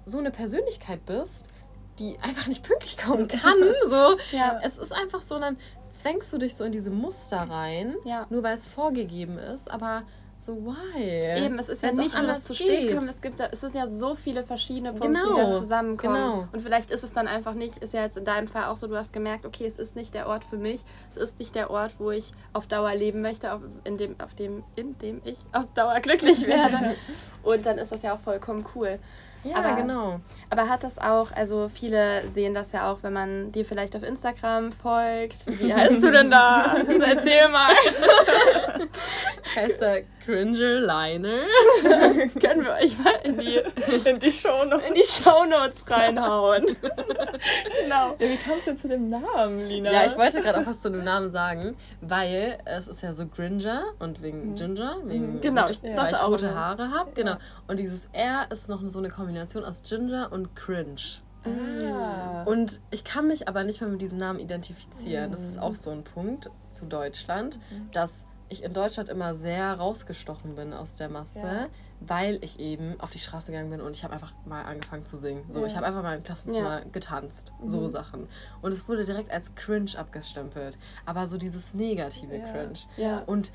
so 0.06 0.18
eine 0.18 0.30
Persönlichkeit 0.30 1.04
bist, 1.06 1.48
die 1.98 2.18
einfach 2.20 2.46
nicht 2.46 2.62
pünktlich 2.64 2.96
kommen 2.96 3.28
kann. 3.28 3.58
So, 3.88 4.16
Ja. 4.36 4.60
es 4.62 4.78
ist 4.78 4.92
einfach 4.92 5.22
so, 5.22 5.38
dann 5.38 5.56
zwängst 5.90 6.32
du 6.32 6.38
dich 6.38 6.56
so 6.56 6.64
in 6.64 6.72
diese 6.72 6.90
Muster 6.90 7.36
rein, 7.38 7.94
nur 8.30 8.42
weil 8.42 8.54
es 8.54 8.66
vorgegeben 8.66 9.38
ist, 9.38 9.70
aber 9.70 10.02
so 10.44 10.56
why? 10.56 11.44
Eben, 11.44 11.58
es 11.58 11.68
ist 11.68 11.82
ja 11.82 11.88
Wenn's 11.88 11.98
nicht 11.98 12.14
nur 12.14 12.22
das 12.22 12.30
anders 12.36 12.44
zu 12.44 12.54
spät 12.54 12.88
geht. 12.88 12.96
kommen, 12.96 13.08
es 13.08 13.20
gibt 13.22 13.40
es 13.40 13.60
sind 13.60 13.74
ja 13.74 13.86
so 13.86 14.14
viele 14.14 14.44
verschiedene 14.44 14.92
Punkte, 14.92 15.08
Genau, 15.08 15.34
die 15.36 15.40
da 15.40 15.52
zusammenkommen. 15.54 16.14
genau. 16.14 16.48
Und 16.52 16.60
vielleicht 16.60 16.90
ist 16.90 17.02
es 17.04 17.12
dann 17.12 17.26
einfach 17.28 17.54
nicht, 17.54 17.78
ist 17.78 17.94
ja 17.94 18.02
jetzt 18.02 18.16
in 18.16 18.24
deinem 18.24 18.46
Fall 18.48 18.64
auch 18.64 18.76
so, 18.76 18.86
du 18.86 18.96
hast 18.96 19.12
gemerkt, 19.12 19.46
okay, 19.46 19.66
es 19.66 19.76
ist 19.76 19.96
nicht 19.96 20.14
der 20.14 20.26
Ort 20.28 20.44
für 20.44 20.56
mich, 20.56 20.84
es 21.10 21.16
ist 21.16 21.38
nicht 21.38 21.54
der 21.54 21.70
Ort, 21.70 21.94
wo 21.98 22.10
ich 22.10 22.32
auf 22.52 22.66
Dauer 22.66 22.94
leben 22.94 23.22
möchte, 23.22 23.52
auf, 23.52 23.60
in, 23.84 23.96
dem, 23.98 24.16
auf 24.22 24.34
dem, 24.34 24.62
in 24.76 24.96
dem 24.98 25.20
ich 25.24 25.38
auf 25.52 25.66
Dauer 25.74 25.98
glücklich 26.00 26.46
werde. 26.46 26.94
Und 27.42 27.66
dann 27.66 27.78
ist 27.78 27.92
das 27.92 28.02
ja 28.02 28.14
auch 28.14 28.20
vollkommen 28.20 28.64
cool. 28.74 28.98
Ja, 29.42 29.56
aber- 29.56 29.74
genau. 29.76 30.20
Aber 30.48 30.70
hat 30.70 30.84
das 30.84 30.96
auch, 30.96 31.30
also 31.32 31.68
viele 31.68 32.26
sehen 32.30 32.54
das 32.54 32.72
ja 32.72 32.90
auch, 32.90 33.02
wenn 33.02 33.12
man 33.12 33.52
dir 33.52 33.66
vielleicht 33.66 33.94
auf 33.94 34.02
Instagram 34.02 34.72
folgt. 34.72 35.36
Wie 35.60 35.74
heißt 35.74 36.02
du 36.02 36.10
denn 36.10 36.30
da? 36.30 36.76
Erzähl 36.88 37.48
mal. 37.50 37.74
heißt 39.56 39.82
er 39.82 40.02
Cringer 40.24 40.80
Liner. 40.80 41.40
Können 42.40 42.64
wir 42.64 42.72
euch 42.82 42.98
mal 42.98 43.14
in 43.24 43.38
die, 43.38 43.56
In 44.08 44.18
die 44.18 44.32
Show 44.32 44.64
noch. 44.64 44.80
in 44.86 44.94
die 44.94 45.02
Shownotes 45.04 45.88
reinhauen. 45.90 46.64
genau. 47.82 48.16
Ja, 48.18 48.20
wie 48.20 48.36
kamst 48.36 48.66
du 48.66 48.70
denn 48.70 48.78
zu 48.78 48.88
dem 48.88 49.10
Namen, 49.10 49.58
Lina? 49.68 49.92
Ja, 49.92 50.06
ich 50.06 50.16
wollte 50.16 50.40
gerade 50.40 50.60
auch 50.60 50.66
was 50.66 50.80
zu 50.80 50.90
dem 50.90 51.04
Namen 51.04 51.30
sagen, 51.30 51.76
weil 52.00 52.58
es 52.64 52.88
ist 52.88 53.02
ja 53.02 53.12
so 53.12 53.26
Gringer 53.26 53.84
und 53.98 54.22
wegen 54.22 54.54
Ginger, 54.54 54.96
wegen 55.04 55.40
Genau, 55.40 55.62
rot- 55.62 55.70
ich 55.70 55.82
weil 55.82 56.12
ich 56.12 56.22
rote. 56.22 56.54
Haare 56.54 56.90
habe. 56.90 57.10
Genau. 57.14 57.36
Und 57.68 57.78
dieses 57.78 58.08
R 58.12 58.46
ist 58.50 58.68
noch 58.68 58.80
so 58.86 58.98
eine 58.98 59.10
Kombination 59.10 59.64
aus 59.64 59.82
Ginger 59.82 60.30
und 60.32 60.54
Cringe. 60.56 60.96
Ah. 61.44 62.44
Und 62.44 62.80
ich 62.90 63.04
kann 63.04 63.26
mich 63.28 63.48
aber 63.48 63.64
nicht 63.64 63.82
mehr 63.82 63.90
mit 63.90 64.00
diesem 64.00 64.18
Namen 64.18 64.38
identifizieren. 64.40 65.30
Das 65.30 65.42
ist 65.42 65.60
auch 65.60 65.74
so 65.74 65.90
ein 65.90 66.02
Punkt 66.02 66.50
zu 66.70 66.86
Deutschland, 66.86 67.58
dass 67.92 68.24
ich 68.48 68.62
in 68.62 68.72
Deutschland 68.72 69.08
immer 69.08 69.34
sehr 69.34 69.74
rausgestochen 69.74 70.54
bin 70.54 70.72
aus 70.72 70.96
der 70.96 71.08
Masse, 71.08 71.40
Ja. 71.40 71.66
weil 72.00 72.38
ich 72.42 72.60
eben 72.60 73.00
auf 73.00 73.10
die 73.10 73.18
Straße 73.18 73.50
gegangen 73.52 73.70
bin 73.70 73.80
und 73.80 73.92
ich 73.96 74.04
habe 74.04 74.12
einfach 74.14 74.32
mal 74.44 74.62
angefangen 74.64 75.06
zu 75.06 75.16
singen. 75.16 75.44
So, 75.48 75.60
Ja. 75.60 75.66
ich 75.66 75.76
habe 75.76 75.86
einfach 75.86 76.02
mal 76.02 76.16
im 76.16 76.22
Klassenzimmer 76.22 76.82
getanzt, 76.92 77.52
so 77.66 77.88
Sachen. 77.88 78.28
Und 78.62 78.72
es 78.72 78.86
wurde 78.88 79.04
direkt 79.04 79.30
als 79.30 79.54
cringe 79.54 79.92
abgestempelt, 79.96 80.78
aber 81.06 81.26
so 81.26 81.38
dieses 81.38 81.74
negative 81.74 82.36
Ja. 82.36 82.52
cringe. 82.52 82.78
Ja. 82.96 83.18
Und 83.26 83.52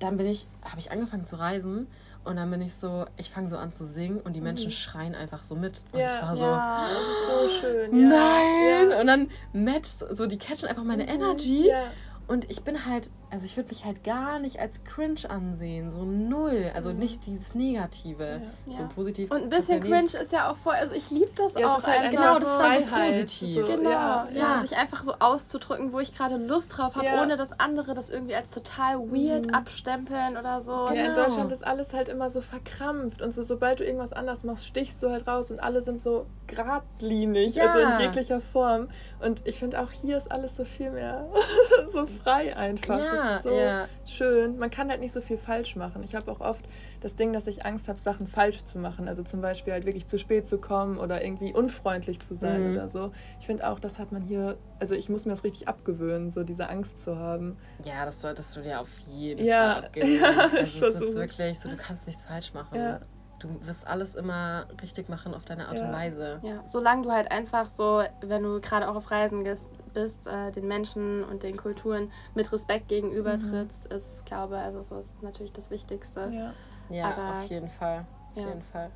dann 0.00 0.16
bin 0.16 0.26
ich, 0.26 0.46
habe 0.64 0.80
ich 0.80 0.90
angefangen 0.90 1.24
zu 1.26 1.36
reisen 1.36 1.86
und 2.24 2.34
dann 2.36 2.50
bin 2.50 2.60
ich 2.60 2.74
so, 2.74 3.06
ich 3.16 3.30
fange 3.30 3.48
so 3.48 3.56
an 3.56 3.72
zu 3.72 3.86
singen 3.86 4.18
und 4.20 4.32
die 4.34 4.40
Menschen 4.40 4.72
schreien 4.72 5.14
einfach 5.14 5.44
so 5.44 5.54
mit. 5.54 5.84
Und 5.92 6.00
Ja. 6.00 6.16
ich 6.16 6.22
war 6.22 6.36
so, 6.36 6.42
Ja. 6.42 6.88
Das 6.88 7.02
ist 7.02 7.60
so 7.60 7.60
schön. 7.60 8.00
Ja. 8.00 8.08
Nein! 8.08 8.90
Ja. 8.90 9.00
Und 9.00 9.06
dann 9.06 9.30
matcht 9.52 10.00
so, 10.10 10.26
die 10.26 10.38
catchen 10.38 10.68
einfach 10.68 10.82
meine 10.84 11.06
Energy. 11.08 11.68
Ja. 11.68 11.84
Und 12.26 12.50
ich 12.50 12.62
bin 12.64 12.84
halt, 12.86 13.10
also 13.32 13.46
ich 13.46 13.56
würde 13.56 13.70
mich 13.70 13.84
halt 13.86 14.04
gar 14.04 14.38
nicht 14.38 14.60
als 14.60 14.84
cringe 14.84 15.28
ansehen. 15.28 15.90
So 15.90 16.04
null. 16.04 16.70
Also 16.74 16.92
nicht 16.92 17.24
dieses 17.26 17.54
Negative. 17.54 18.42
Ja. 18.66 18.76
So 18.76 18.88
positiv. 18.94 19.30
Und 19.30 19.38
ein 19.44 19.50
ist 19.52 19.68
ja 19.70 19.76
bisschen 19.76 19.80
cringe 19.90 20.22
ist 20.22 20.32
ja 20.32 20.50
auch 20.50 20.56
voll, 20.56 20.74
also 20.74 20.94
ich 20.94 21.10
liebe 21.10 21.30
das 21.36 21.54
Ja, 21.54 21.74
auch 21.74 21.78
ist 21.78 21.86
halt 21.86 21.98
einfach 22.00 22.10
Genau, 22.10 22.34
einfach 22.36 22.40
das 22.40 22.48
so. 22.48 22.54
ist 22.54 22.92
dann 22.92 23.08
so 23.08 23.14
positiv. 23.16 23.66
So, 23.66 23.76
Genau, 23.76 23.90
Ja. 23.90 24.28
ja, 24.32 24.38
Ja. 24.56 24.60
sich 24.62 24.76
einfach 24.76 25.02
so 25.02 25.14
auszudrücken, 25.18 25.92
wo 25.94 26.00
ich 26.00 26.14
gerade 26.16 26.36
Lust 26.36 26.76
drauf 26.76 26.94
habe, 26.94 27.06
Ja. 27.06 27.22
ohne 27.22 27.36
dass 27.36 27.58
andere 27.58 27.94
das 27.94 28.10
irgendwie 28.10 28.34
als 28.34 28.50
total 28.50 28.98
weird 29.10 29.46
Mhm. 29.46 29.54
abstempeln 29.54 30.36
oder 30.36 30.60
so. 30.60 30.72
Ja, 30.86 30.90
in 30.92 31.14
Genau. 31.14 31.14
Deutschland 31.24 31.52
ist 31.52 31.66
alles 31.66 31.94
halt 31.94 32.08
immer 32.10 32.30
so 32.30 32.42
verkrampft 32.42 33.22
und 33.22 33.34
so, 33.34 33.42
sobald 33.42 33.80
du 33.80 33.84
irgendwas 33.84 34.12
anders 34.12 34.44
machst, 34.44 34.66
stichst 34.66 35.02
du 35.02 35.10
halt 35.10 35.26
raus 35.26 35.50
und 35.50 35.58
alle 35.58 35.80
sind 35.80 36.00
so 36.02 36.26
geradlinig, 36.48 37.54
Ja. 37.54 37.66
also 37.72 37.78
in 37.78 38.00
jeglicher 38.00 38.40
Form. 38.52 38.88
Und 39.20 39.46
ich 39.46 39.58
finde 39.58 39.80
auch 39.80 39.90
hier 39.90 40.18
ist 40.18 40.30
alles 40.30 40.56
so 40.56 40.64
viel 40.64 40.90
mehr 40.90 41.26
so 41.92 42.06
frei 42.06 42.56
einfach. 42.56 42.98
Ja, 42.98 43.21
das 43.24 43.36
ist 43.38 43.42
so 43.44 43.50
ja. 43.58 43.88
schön. 44.04 44.58
Man 44.58 44.70
kann 44.70 44.90
halt 44.90 45.00
nicht 45.00 45.12
so 45.12 45.20
viel 45.20 45.38
falsch 45.38 45.76
machen. 45.76 46.02
Ich 46.02 46.14
habe 46.14 46.30
auch 46.30 46.40
oft 46.40 46.64
das 47.00 47.16
Ding, 47.16 47.32
dass 47.32 47.46
ich 47.46 47.64
Angst 47.66 47.88
habe, 47.88 48.00
Sachen 48.00 48.26
falsch 48.28 48.64
zu 48.64 48.78
machen. 48.78 49.08
Also 49.08 49.22
zum 49.22 49.40
Beispiel 49.40 49.72
halt 49.72 49.84
wirklich 49.86 50.06
zu 50.06 50.18
spät 50.18 50.46
zu 50.46 50.58
kommen 50.58 50.98
oder 50.98 51.22
irgendwie 51.24 51.52
unfreundlich 51.52 52.20
zu 52.20 52.34
sein 52.34 52.68
Mhm. 52.68 52.72
oder 52.72 52.88
so. 52.88 53.10
Ich 53.40 53.46
finde 53.46 53.68
auch, 53.68 53.80
das 53.80 53.98
hat 53.98 54.12
man 54.12 54.22
hier, 54.22 54.56
also 54.80 54.94
ich 54.94 55.08
muss 55.08 55.24
mir 55.26 55.32
das 55.32 55.44
richtig 55.44 55.68
abgewöhnen, 55.68 56.30
so 56.30 56.44
diese 56.44 56.68
Angst 56.68 57.02
zu 57.02 57.16
haben. 57.18 57.56
Ja, 57.84 58.04
das 58.04 58.20
solltest 58.20 58.54
du 58.56 58.62
dir 58.62 58.80
auf 58.80 58.90
jeden 59.08 59.44
Ja. 59.44 59.74
Fall 59.74 59.84
abgewöhnen. 59.86 60.20
Ja, 60.20 60.46
ich 60.54 60.82
also 60.82 60.86
es 60.86 60.94
ist 61.00 61.14
wirklich 61.16 61.58
so, 61.58 61.68
du 61.68 61.76
kannst 61.76 62.06
nichts 62.06 62.24
falsch 62.24 62.54
machen. 62.54 62.76
Ja. 62.78 63.00
Du 63.40 63.48
wirst 63.66 63.88
alles 63.88 64.14
immer 64.14 64.66
richtig 64.80 65.08
machen 65.08 65.34
auf 65.34 65.44
deine 65.44 65.66
Art 65.66 65.76
Ja. 65.76 65.86
und 65.88 65.92
Weise. 65.92 66.38
Ja, 66.44 66.62
solange 66.66 67.02
du 67.02 67.10
halt 67.10 67.32
einfach 67.32 67.68
so, 67.70 68.04
wenn 68.20 68.44
du 68.44 68.60
gerade 68.60 68.88
auch 68.88 68.94
auf 68.94 69.10
Reisen 69.10 69.42
gehst, 69.42 69.68
bist, 69.92 70.26
äh, 70.26 70.50
den 70.52 70.66
Menschen 70.68 71.24
und 71.24 71.42
den 71.42 71.56
Kulturen 71.56 72.10
mit 72.34 72.52
Respekt 72.52 72.88
gegenüber 72.88 73.38
trittst, 73.38 73.86
ist, 73.86 74.18
ich 74.20 74.24
glaube, 74.24 74.58
also 74.58 74.82
so 74.82 74.98
ist 74.98 75.22
natürlich 75.22 75.52
das 75.52 75.70
Wichtigste. 75.70 76.30
Ja. 76.32 76.52
Ja, 76.90 77.10
Aber- 77.10 77.38
auf 77.40 77.44
jeden 77.50 77.68
Fall. 77.68 78.04
Auf 78.34 78.42
Ja. 78.42 78.48
jeden 78.48 78.62
Fall. 78.62 78.90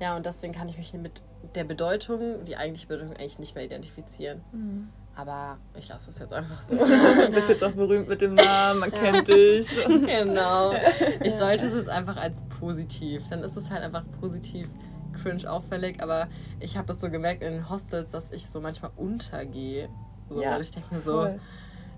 Ja, 0.00 0.16
und 0.16 0.26
deswegen 0.26 0.52
kann 0.52 0.68
ich 0.68 0.78
mich 0.78 0.92
mit 0.94 1.22
der 1.54 1.64
Bedeutung, 1.64 2.44
die 2.44 2.56
eigentliche 2.56 2.88
Bedeutung, 2.88 3.10
eigentlich 3.16 3.38
nicht 3.38 3.54
mehr 3.54 3.64
identifizieren. 3.64 4.40
Mhm. 4.52 4.88
Aber 5.14 5.58
ich 5.78 5.88
lasse 5.88 6.10
es 6.10 6.18
jetzt 6.18 6.32
einfach 6.32 6.62
so. 6.62 6.74
Du 7.26 7.30
bist 7.32 7.48
jetzt 7.50 7.62
auch 7.62 7.72
berühmt 7.72 8.08
mit 8.08 8.20
dem 8.22 8.34
Namen, 8.34 8.80
man 8.80 8.90
kennt 8.90 9.28
dich. 9.28 9.68
genau. 9.86 10.72
Ich 11.22 11.34
deute 11.36 11.66
es 11.66 11.74
jetzt 11.74 11.88
einfach 11.90 12.16
als 12.16 12.40
positiv. 12.58 13.22
Dann 13.28 13.44
ist 13.44 13.56
es 13.56 13.70
halt 13.70 13.82
einfach 13.82 14.04
positiv 14.20 14.68
cringe 15.22 15.48
auffällig, 15.50 16.02
aber 16.02 16.28
ich 16.60 16.76
habe 16.78 16.86
das 16.88 17.00
so 17.00 17.10
gemerkt 17.10 17.42
in 17.42 17.52
den 17.52 17.68
Hostels, 17.68 18.10
dass 18.12 18.30
ich 18.32 18.48
so 18.48 18.60
manchmal 18.62 18.90
untergehe. 18.96 19.90
So, 20.34 20.42
Ja, 20.42 20.52
weil 20.52 20.60
ich 20.62 20.70
denke 20.70 20.94
mir 20.94 21.00
so, 21.00 21.12
Voll. 21.12 21.40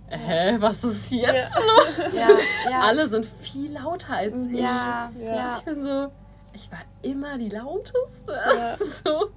hä, 0.08 0.56
was 0.58 0.84
ist 0.84 1.10
jetzt 1.12 1.24
Ja. 1.54 1.60
los? 1.60 2.14
Ja, 2.14 2.70
ja. 2.70 2.80
Alle 2.88 3.08
sind 3.08 3.26
viel 3.26 3.72
lauter 3.72 4.14
als 4.14 4.34
ich. 4.48 4.60
Ja, 4.60 5.10
Ja. 5.18 5.34
ja. 5.36 5.56
Ich 5.58 5.64
bin 5.64 5.82
so, 5.82 6.08
ich 6.52 6.70
war 6.70 6.80
immer 7.02 7.38
die 7.38 7.48
lauteste. 7.48 8.32
Ja. 8.32 8.76
so. 8.84 9.30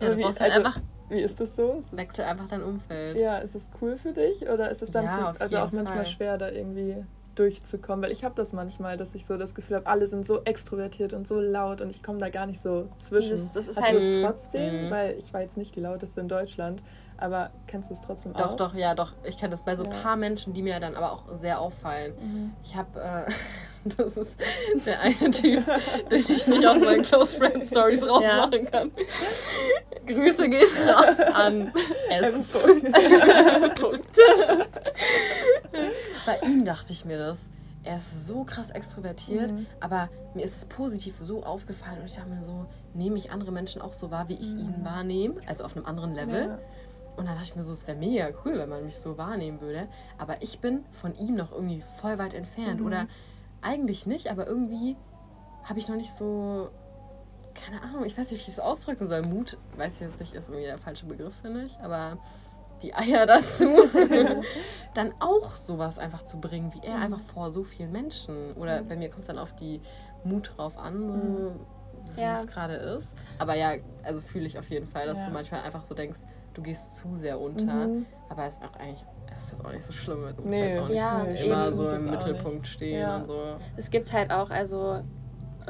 Ja, 0.00 0.08
du 0.10 0.16
wie- 0.16 0.22
brauchst 0.22 0.40
halt 0.40 0.52
also- 0.52 0.66
einfach, 0.66 0.80
Wie 1.08 1.20
ist 1.20 1.40
das 1.40 1.56
so? 1.56 1.74
Ist 1.80 1.96
wechsel 1.96 2.24
einfach 2.24 2.46
dein 2.48 2.62
Umfeld. 2.62 3.18
ja, 3.18 3.38
ist 3.38 3.54
es 3.56 3.68
cool 3.82 3.96
für 3.98 4.12
dich 4.12 4.48
oder 4.48 4.70
ist 4.70 4.80
es 4.82 4.90
dann 4.92 5.04
Ja, 5.04 5.32
für, 5.34 5.40
also 5.40 5.58
auch 5.58 5.72
manchmal 5.72 5.96
Fall. 5.96 6.06
schwer, 6.06 6.38
da 6.38 6.48
irgendwie 6.50 7.04
durchzukommen? 7.34 8.04
Weil 8.04 8.12
ich 8.12 8.22
habe 8.24 8.34
das 8.36 8.52
manchmal, 8.52 8.96
dass 8.96 9.14
ich 9.14 9.26
so 9.26 9.36
das 9.36 9.54
Gefühl 9.56 9.76
habe, 9.76 9.86
alle 9.86 10.06
sind 10.06 10.26
so 10.26 10.42
extrovertiert 10.44 11.12
und 11.12 11.26
so 11.26 11.40
laut 11.40 11.80
und 11.80 11.90
ich 11.90 12.02
komme 12.02 12.18
da 12.18 12.28
gar 12.28 12.46
nicht 12.46 12.60
so 12.62 12.88
zwischen. 12.98 13.30
Dieses- 13.30 13.52
das 13.54 13.66
ist 13.68 13.76
Hast 13.78 13.86
halt- 13.88 13.98
du 14.00 14.08
es 14.08 14.22
trotzdem? 14.24 14.86
Mhm. 14.86 14.90
Weil 14.90 15.16
ich 15.18 15.32
war 15.34 15.40
jetzt 15.40 15.56
nicht 15.56 15.74
die 15.74 15.80
lauteste 15.80 16.20
in 16.20 16.28
Deutschland, 16.28 16.82
aber 17.20 17.50
kennst 17.66 17.90
du 17.90 17.94
es 17.94 18.00
trotzdem 18.00 18.32
Doch, 18.32 18.52
auch? 18.52 18.56
doch, 18.56 18.74
ja, 18.74 18.94
doch. 18.94 19.12
Ich 19.24 19.36
kenne 19.38 19.50
das 19.50 19.62
bei 19.64 19.76
so 19.76 19.84
ein 19.84 19.90
Ja. 19.92 19.98
paar 19.98 20.16
Menschen, 20.16 20.52
die 20.52 20.62
mir 20.62 20.80
dann 20.80 20.96
aber 20.96 21.12
auch 21.12 21.22
sehr 21.32 21.60
auffallen. 21.60 22.14
Mhm. 22.20 22.52
Ich 22.64 22.74
habe, 22.76 23.00
äh, 23.00 23.30
das 23.96 24.16
ist 24.16 24.40
der 24.86 25.00
eine 25.00 25.30
Typ, 25.30 25.62
den 26.10 26.18
ich 26.18 26.46
nicht 26.46 26.66
aus 26.66 26.80
meinen 26.80 27.02
Close 27.02 27.36
Friend 27.36 27.64
Stories 27.66 28.06
rausmachen 28.06 28.70
kann. 28.70 28.90
Grüße 30.06 30.48
gehen 30.48 30.66
raus 30.88 31.18
an 31.34 31.72
S. 32.10 32.52
Punkt. 33.80 34.16
Bei 36.26 36.38
ihm 36.40 36.64
dachte 36.64 36.92
ich 36.92 37.04
mir 37.04 37.18
das. 37.18 37.48
Er 37.82 37.96
ist 37.96 38.26
so 38.26 38.44
krass 38.44 38.68
extrovertiert, 38.70 39.52
Mhm. 39.52 39.66
aber 39.80 40.10
mir 40.34 40.44
ist 40.44 40.54
es 40.54 40.64
positiv 40.66 41.14
so 41.18 41.42
aufgefallen 41.44 42.00
und 42.00 42.06
ich 42.06 42.16
dachte 42.16 42.28
mir 42.28 42.44
so, 42.44 42.66
nehme 42.92 43.16
ich 43.16 43.30
andere 43.32 43.52
Menschen 43.52 43.80
auch 43.80 43.94
so 43.94 44.10
wahr, 44.10 44.28
wie 44.28 44.34
ich 44.34 44.50
ihn 44.50 44.74
wahrnehme, 44.84 45.36
also 45.46 45.64
auf 45.64 45.74
einem 45.74 45.86
anderen 45.86 46.12
Level. 46.14 46.48
Ja. 46.48 46.58
Und 47.20 47.26
dann 47.26 47.34
dachte 47.34 47.50
ich 47.50 47.56
mir 47.56 47.62
so, 47.62 47.74
es 47.74 47.86
wäre 47.86 47.98
mega 47.98 48.30
cool, 48.46 48.58
wenn 48.58 48.70
man 48.70 48.82
mich 48.86 48.98
so 48.98 49.18
wahrnehmen 49.18 49.60
würde. 49.60 49.88
Aber 50.16 50.40
ich 50.40 50.58
bin 50.60 50.86
von 50.90 51.14
ihm 51.16 51.36
noch 51.36 51.52
irgendwie 51.52 51.82
voll 52.00 52.16
weit 52.16 52.32
entfernt. 52.32 52.80
Mhm. 52.80 52.86
Oder 52.86 53.06
eigentlich 53.60 54.06
nicht, 54.06 54.30
aber 54.30 54.46
irgendwie 54.46 54.96
habe 55.64 55.78
ich 55.78 55.86
noch 55.88 55.96
nicht 55.96 56.14
so, 56.14 56.70
keine 57.54 57.82
Ahnung, 57.82 58.06
ich 58.06 58.16
weiß 58.16 58.30
nicht, 58.30 58.40
wie 58.40 58.42
ich 58.44 58.48
es 58.48 58.58
ausdrücken 58.58 59.06
soll. 59.06 59.20
Mut, 59.20 59.58
weiß 59.76 59.96
ich 59.96 60.00
jetzt 60.08 60.18
nicht, 60.18 60.32
ist 60.32 60.48
irgendwie 60.48 60.64
der 60.64 60.78
falsche 60.78 61.04
Begriff, 61.04 61.34
finde 61.42 61.64
ich. 61.64 61.78
Aber 61.80 62.16
die 62.80 62.94
Eier 62.94 63.26
dazu, 63.26 63.68
dann 64.94 65.12
auch 65.20 65.54
sowas 65.54 65.98
einfach 65.98 66.22
zu 66.24 66.40
bringen, 66.40 66.72
wie 66.72 66.86
er 66.86 66.96
Mhm. 66.96 67.02
einfach 67.02 67.20
vor 67.20 67.52
so 67.52 67.64
vielen 67.64 67.92
Menschen. 67.92 68.54
Oder 68.54 68.82
bei 68.82 68.96
mir 68.96 69.10
kommt 69.10 69.22
es 69.22 69.26
dann 69.26 69.38
auf 69.38 69.54
die 69.54 69.82
Mut 70.24 70.54
drauf 70.56 70.78
an, 70.78 71.06
so, 71.06 71.12
Mhm. 71.12 71.60
wie 72.16 72.20
Ja. 72.22 72.40
es 72.40 72.46
gerade 72.46 72.76
ist. 72.76 73.14
Aber 73.38 73.56
ja, 73.56 73.72
also 74.04 74.22
fühle 74.22 74.46
ich 74.46 74.58
auf 74.58 74.70
jeden 74.70 74.86
Fall, 74.86 75.06
dass 75.06 75.18
Ja. 75.18 75.26
du 75.26 75.32
manchmal 75.32 75.60
einfach 75.64 75.84
so 75.84 75.94
denkst, 75.94 76.20
du 76.54 76.62
gehst 76.62 76.96
zu 76.96 77.14
sehr 77.14 77.40
unter. 77.40 77.86
Mhm. 77.86 78.06
Aber 78.28 78.44
es 78.46 78.54
ist 78.54 78.62
auch 78.64 78.78
eigentlich, 78.78 79.04
es 79.34 79.44
ist 79.44 79.52
jetzt 79.52 79.64
auch 79.64 79.72
nicht 79.72 79.84
so 79.84 79.92
schlimm. 79.92 80.20
Du 80.36 80.42
musst 80.42 80.46
Nee. 80.48 80.66
jetzt 80.68 80.78
auch 80.78 80.88
nicht 80.88 80.96
Ja, 80.96 81.24
immer 81.24 81.72
so 81.72 81.84
Das 81.84 82.04
im 82.04 82.10
Mittelpunkt 82.10 82.66
stehen 82.66 83.00
Ja. 83.00 83.16
und 83.18 83.26
so. 83.26 83.40
Es 83.76 83.90
gibt 83.90 84.12
halt 84.12 84.30
auch, 84.30 84.50
also. 84.50 85.00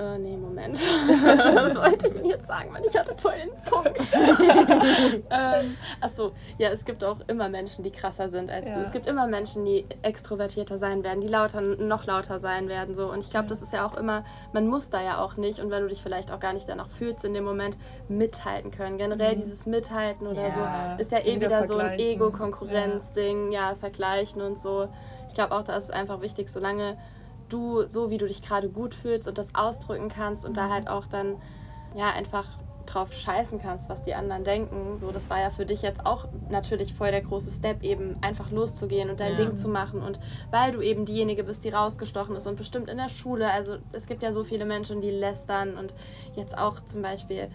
Äh, 0.01 0.19
nee, 0.19 0.35
Moment. 0.37 0.77
Was 0.81 1.75
wollte 1.77 2.07
ich 2.09 2.15
denn 2.15 2.25
jetzt 2.25 2.47
sagen? 2.47 2.73
Mann, 2.73 2.83
ich 2.89 2.97
hatte 2.99 3.15
voll 3.19 3.35
den 3.35 3.51
Punkt. 3.71 4.01
ähm, 5.31 5.77
achso, 6.01 6.33
ja, 6.57 6.71
es 6.71 6.87
gibt 6.87 7.05
auch 7.05 7.19
immer 7.27 7.51
Menschen, 7.51 7.85
die 7.85 7.91
krasser 7.91 8.31
sind 8.31 8.51
als 8.51 8.69
Ja. 8.69 8.75
du. 8.77 8.81
Es 8.81 8.93
gibt 8.93 9.07
immer 9.07 9.27
Menschen, 9.27 9.67
die 9.67 9.85
extrovertierter 10.01 10.79
sein 10.79 11.05
werden, 11.05 11.21
die 11.21 11.29
lauter, 11.29 11.61
noch 11.61 12.07
lauter 12.07 12.41
sein 12.41 12.69
werden. 12.69 12.95
So. 12.95 13.11
Und 13.13 13.19
ich 13.19 13.29
glaube, 13.31 13.45
Ja. 13.45 13.51
das 13.51 13.61
ist 13.63 13.75
ja 13.75 13.85
auch 13.85 13.95
immer, 13.95 14.25
man 14.55 14.67
muss 14.69 14.89
da 14.89 15.03
ja 15.03 15.19
auch 15.23 15.37
nicht. 15.37 15.59
Und 15.61 15.71
wenn 15.71 15.83
du 15.83 15.89
dich 15.89 16.03
vielleicht 16.03 16.33
auch 16.33 16.41
gar 16.41 16.55
nicht 16.55 16.67
danach 16.69 16.89
fühlst, 16.89 17.25
in 17.27 17.35
dem 17.35 17.45
Moment 17.45 17.77
mithalten 18.09 18.71
können. 18.71 18.97
Generell 18.97 19.37
Mhm. 19.37 19.41
dieses 19.43 19.67
Mithalten 19.67 20.27
oder 20.27 20.49
Ja. 20.49 20.97
so 20.97 21.03
ist 21.03 21.13
ja 21.13 21.19
eh 21.19 21.39
wieder 21.41 21.67
so 21.67 21.77
ein. 21.77 21.99
Ego-Konkurrenz-Ding, 21.99 23.53
ja. 23.53 23.75
vergleichen 23.75 24.41
und 24.41 24.59
so. 24.59 24.89
Ich 25.29 25.35
glaube 25.35 25.55
auch, 25.55 25.63
da 25.63 25.77
ist 25.77 25.85
es 25.85 25.91
einfach 25.91 26.23
wichtig, 26.23 26.49
solange 26.51 26.97
du 27.53 27.87
so, 27.87 28.11
wie 28.11 28.19
du 28.19 28.27
dich 28.27 28.43
gerade 28.43 28.69
gut 28.69 28.95
fühlst 28.95 29.29
und 29.29 29.39
das 29.39 29.55
ausdrücken 29.55 30.09
kannst 30.09 30.45
und 30.45 30.57
da 30.57 30.67
Mhm. 30.67 30.73
halt 30.73 30.89
auch 30.89 31.07
dann 31.07 31.37
ja 31.95 32.11
einfach 32.11 32.47
drauf 32.87 33.13
scheißen 33.13 33.61
kannst, 33.61 33.89
was 33.89 34.03
die 34.03 34.15
anderen 34.15 34.43
denken. 34.43 34.99
So, 34.99 35.13
das 35.13 35.31
war 35.31 35.39
ja 35.41 35.51
für 35.51 35.65
dich 35.65 35.83
jetzt 35.83 36.05
auch 36.07 36.27
natürlich 36.49 36.93
voll 36.93 37.11
der 37.13 37.21
große 37.21 37.51
Step, 37.51 37.85
eben 37.85 38.17
einfach 38.21 38.51
loszugehen 38.51 39.11
und 39.11 39.21
dein 39.21 39.33
Ja. 39.33 39.37
Ding 39.39 39.57
zu 39.57 39.69
machen. 39.69 40.03
Und 40.03 40.19
weil 40.51 40.73
du 40.73 40.81
eben 40.81 41.05
diejenige 41.07 41.45
bist, 41.45 41.63
die 41.63 41.69
rausgestochen 41.69 42.35
ist 42.35 42.47
und 42.49 42.57
bestimmt 42.57 42.89
in 42.89 42.97
der 42.97 43.09
Schule, 43.09 43.51
also 43.53 43.77
es 43.93 44.07
gibt 44.07 44.23
ja 44.23 44.33
so 44.33 44.43
viele 44.43 44.65
Menschen, 44.65 45.01
die 45.01 45.11
lästern 45.11 45.77
und 45.77 45.95
jetzt 46.35 46.59
auch 46.59 46.81
zum 46.85 47.03
Beispiel 47.03 47.49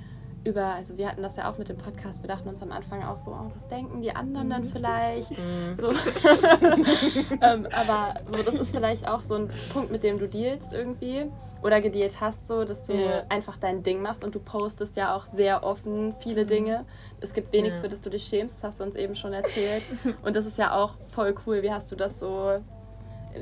über, 0.46 0.66
also 0.76 0.96
wir 0.98 1.10
hatten 1.10 1.24
das 1.24 1.36
ja 1.38 1.52
auch 1.52 1.58
mit 1.58 1.70
dem 1.70 1.78
Podcast, 1.78 2.22
wir 2.22 2.28
dachten 2.28 2.48
uns 2.48 2.62
am 2.62 2.72
Anfang 2.72 3.04
auch 3.04 3.18
so, 3.18 3.32
oh, 3.32 3.52
was 3.54 3.68
denken 3.68 4.02
die 4.02 4.16
anderen 4.16 4.50
dann 4.52 4.64
vielleicht? 4.64 5.32
Mhm. 5.32 5.76
So. 5.76 5.90
ähm, 7.42 7.68
aber 7.74 8.20
so, 8.28 8.44
das 8.44 8.56
ist 8.56 8.72
vielleicht 8.72 9.08
auch 9.08 9.22
so 9.22 9.36
ein 9.36 9.50
Punkt, 9.74 9.92
mit 9.92 10.04
dem 10.04 10.20
du 10.20 10.28
dealst 10.28 10.74
irgendwie 10.74 11.26
oder 11.64 11.82
gedealt 11.82 12.22
hast, 12.22 12.48
so, 12.48 12.64
dass 12.64 12.84
du 12.84 12.94
Ja. 12.94 13.24
einfach 13.30 13.58
dein 13.58 13.82
Ding 13.82 14.02
machst 14.04 14.24
und 14.24 14.36
du 14.36 14.40
postest 14.40 14.96
ja 14.98 15.16
auch 15.16 15.26
sehr 15.26 15.64
offen 15.64 16.14
viele 16.20 16.46
Dinge. 16.46 16.86
Es 17.22 17.34
gibt 17.34 17.52
wenig, 17.52 17.74
Ja. 17.74 17.82
für 17.82 17.90
das 17.90 18.02
du 18.02 18.12
dich 18.12 18.24
schämst, 18.24 18.58
das 18.58 18.64
hast 18.64 18.80
du 18.80 18.84
uns 18.84 18.96
eben 18.96 19.16
schon 19.16 19.34
erzählt. 19.34 19.82
und 20.24 20.36
das 20.36 20.46
ist 20.46 20.60
ja 20.60 20.76
auch 20.76 20.94
voll 21.14 21.34
cool. 21.48 21.64
Wie 21.64 21.72
hast 21.72 21.92
du 21.92 21.96
das 21.96 22.20
so 22.20 22.52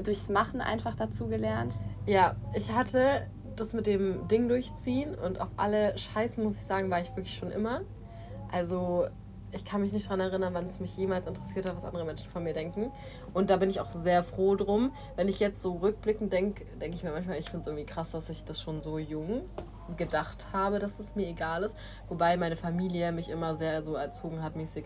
durchs 0.04 0.30
Machen 0.30 0.62
einfach 0.62 0.96
dazu 0.96 1.28
gelernt? 1.28 1.74
Ja, 2.06 2.36
ich 2.54 2.72
hatte 2.72 3.28
das 3.60 3.74
mit 3.74 3.88
dem 3.88 4.28
Ding 4.28 4.48
durchziehen 4.48 5.16
und 5.16 5.39
auf 5.39 5.50
alle 5.58 5.98
Scheiße, 5.98 6.42
muss 6.42 6.56
ich 6.56 6.63
sagen, 6.63 6.89
war 6.89 7.02
ich 7.02 7.10
wirklich 7.16 7.36
schon 7.36 7.52
immer. 7.52 7.82
Also, 8.52 9.08
ich 9.52 9.66
kann 9.66 9.82
mich 9.82 9.94
nicht 9.94 10.08
daran 10.08 10.20
erinnern, 10.20 10.54
wann 10.54 10.66
es 10.66 10.80
mich 10.80 10.98
jemals 10.98 11.28
interessiert 11.28 11.66
hat, 11.66 11.76
was 11.76 11.86
andere 11.86 12.06
Menschen 12.06 12.30
von 12.32 12.44
mir 12.44 12.54
denken. 12.54 12.92
Und 13.34 13.50
da 13.50 13.58
bin 13.58 13.70
ich 13.70 13.80
auch 13.80 13.89
sehr 13.89 14.24
froh 14.24 14.56
drum. 14.56 14.92
Wenn 15.16 15.28
ich 15.28 15.39
jetzt 15.39 15.62
so 15.62 15.74
rückblickend 15.74 16.34
denke, 16.34 16.66
denke 16.82 16.98
ich 16.98 17.04
mir 17.04 17.12
manchmal, 17.12 17.38
ich 17.38 17.50
finde 17.50 17.62
es 17.62 17.68
irgendwie 17.68 17.86
krass, 17.86 18.12
dass 18.12 18.30
ich 18.30 18.46
das 18.46 18.60
schon 18.60 18.82
so 18.82 18.98
jung 18.98 19.44
gedacht 19.98 20.48
habe, 20.54 20.80
dass 20.80 21.00
es 21.00 21.16
mir 21.16 21.28
egal 21.28 21.63
ist. 21.63 21.78
Wobei 22.10 22.36
meine 22.38 22.56
Familie 22.56 23.12
mich 23.12 23.30
immer 23.30 23.56
sehr 23.56 23.84
so 23.84 23.94
erzogen 23.94 24.42
hat, 24.42 24.56
mäßig, 24.56 24.86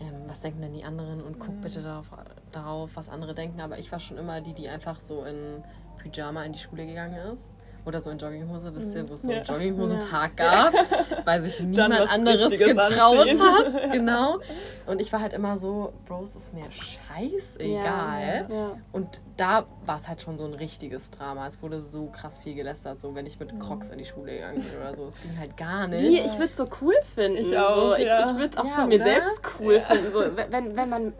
ähm, 0.00 0.22
was 0.28 0.42
denken 0.42 0.60
denn 0.60 0.74
die 0.74 0.84
anderen 0.84 1.20
und 1.20 1.40
guck 1.40 1.60
bitte 1.60 1.82
darauf, 1.82 2.06
darauf, 2.52 2.90
was 2.94 3.08
andere 3.08 3.34
denken. 3.34 3.60
Aber 3.60 3.78
ich 3.78 3.90
war 3.90 3.98
schon 3.98 4.16
immer 4.16 4.40
die, 4.40 4.54
die 4.54 4.68
einfach 4.68 5.00
so 5.00 5.24
in 5.24 5.64
Pyjama 5.98 6.44
in 6.44 6.52
die 6.52 6.58
Schule 6.58 6.86
gegangen 6.86 7.32
ist. 7.32 7.52
Oder 7.84 8.00
so 8.00 8.10
in 8.10 8.18
Jogginghose, 8.18 8.74
wisst 8.74 8.94
ihr, 8.94 9.08
wo 9.08 9.14
es 9.14 9.22
so 9.22 9.30
einen 9.30 9.44
Ja. 9.44 9.54
Jogginghosen-Tag 9.54 10.36
gab, 10.36 10.74
weil 11.24 11.40
sich 11.40 11.58
niemand 11.60 11.94
anderes 12.10 12.50
getraut 12.58 13.18
anziehen. 13.20 13.42
hat. 13.42 13.92
Genau. 13.92 14.38
Und 14.86 15.00
ich 15.00 15.12
war 15.12 15.20
halt 15.20 15.32
immer 15.32 15.56
so, 15.58 15.92
Bro, 16.06 16.22
es 16.24 16.36
ist 16.36 16.52
mir 16.52 16.64
scheißegal. 16.70 18.46
Ja. 18.50 18.70
Und 18.92 19.20
da 19.36 19.66
war 19.88 19.96
es 19.96 20.06
halt 20.06 20.20
schon 20.20 20.38
so 20.38 20.44
ein 20.44 20.54
richtiges 20.54 21.10
Drama. 21.10 21.46
Es 21.46 21.62
wurde 21.62 21.82
so 21.82 22.06
krass 22.06 22.38
viel 22.38 22.54
gelästert, 22.54 23.00
so 23.00 23.14
wenn 23.14 23.24
ich 23.24 23.40
mit 23.40 23.58
Crocs 23.58 23.88
in 23.88 23.98
die 23.98 24.04
Schule 24.04 24.34
gegangen 24.34 24.62
bin 24.62 24.78
oder 24.78 24.94
so. 24.94 25.06
Es 25.06 25.20
ging 25.20 25.36
halt 25.38 25.56
gar 25.56 25.88
nicht. 25.88 26.02
Wie, 26.02 26.18
ich 26.18 26.38
würde 26.38 26.50
es 26.52 26.58
so 26.58 26.68
cool 26.82 26.94
finden. 27.14 27.38
Ich 27.38 27.56
auch, 27.56 27.76
so. 27.76 27.94
Ich, 27.94 28.04
ja. 28.06 28.30
ich 28.30 28.36
würde 28.36 28.50
es 28.52 28.56
auch 28.58 28.64
Ja, 28.66 28.70
von 28.72 28.88
mir 28.88 28.96
oder? 28.96 29.04
selbst 29.04 29.40
cool 29.58 29.80
finden. 29.80 30.12
So, 30.12 30.20
wenn, 30.36 30.76
wenn 30.76 30.88
man, 30.90 31.12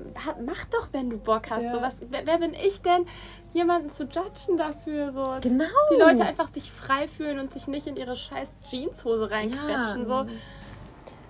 mach 0.45 0.65
doch, 0.67 0.89
wenn 0.93 1.09
du 1.09 1.17
Bock 1.17 1.51
hast. 1.51 1.63
Ja. 1.63 1.73
So, 1.73 1.81
was, 1.81 1.97
wer, 2.11 2.27
wer 2.27 2.39
bin 2.39 2.53
ich 2.53 2.83
denn, 2.83 3.07
jemanden 3.55 3.89
zu 3.89 4.05
judgen 4.05 4.59
dafür? 4.59 5.13
So, 5.13 5.25
dass 5.25 5.41
Genau. 5.41 5.65
Die 5.91 5.99
Leute 5.99 6.25
einfach 6.25 6.49
sich 6.49 6.71
frei 6.71 7.09
fühlen 7.09 7.39
und 7.39 7.53
sich 7.53 7.69
nicht 7.69 7.87
in 7.87 7.97
ihre 7.97 8.17
scheiß 8.17 8.49
Jeanshose 8.71 9.31
reinquetschen. 9.31 10.01
Ja. 10.01 10.05
So. 10.05 10.27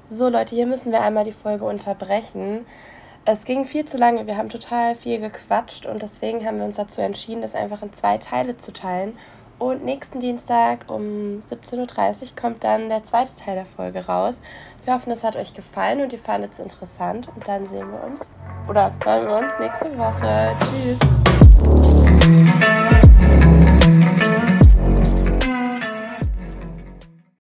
so, 0.09 0.29
Leute, 0.29 0.57
hier 0.57 0.67
müssen 0.67 0.91
wir 0.91 1.03
einmal 1.03 1.25
die 1.25 1.33
Folge 1.33 1.65
unterbrechen. 1.65 2.67
Es 3.31 3.45
ging 3.45 3.67
viel 3.67 3.85
zu 3.85 3.99
lange, 3.99 4.27
wir 4.27 4.39
haben 4.39 4.49
total 4.49 4.95
viel 4.95 5.21
gequatscht 5.21 5.85
und 5.85 6.01
deswegen 6.01 6.47
haben 6.47 6.57
wir 6.57 6.65
uns 6.65 6.79
dazu 6.79 7.03
entschieden, 7.03 7.43
das 7.43 7.55
einfach 7.55 7.83
in 7.83 7.93
zwei 7.93 8.17
Teile 8.17 8.57
zu 8.57 8.73
teilen. 8.73 9.19
Und 9.59 9.85
nächsten 9.85 10.19
Dienstag 10.21 10.87
um 10.89 11.43
17.30 11.43 12.23
Uhr 12.23 12.29
kommt 12.41 12.65
dann 12.65 12.89
der 12.89 13.05
zweite 13.05 13.35
Teil 13.35 13.57
der 13.57 13.67
Folge 13.67 14.07
raus. 14.07 14.41
Wir 14.87 14.95
hoffen, 14.95 15.13
es 15.13 15.25
hat 15.25 15.37
euch 15.37 15.53
gefallen 15.53 16.01
und 16.01 16.15
ihr 16.15 16.19
fandet 16.19 16.55
es 16.55 16.59
interessant. 16.59 17.29
Und 17.35 17.47
dann 17.47 17.67
sehen 17.67 17.91
wir 17.93 18.03
uns 18.03 18.27
oder 18.67 18.95
hören 19.05 19.27
wir 19.27 19.37
uns 19.37 19.51
nächste 19.61 19.99
Woche. 19.99 20.57
Tschüss. 20.65 20.99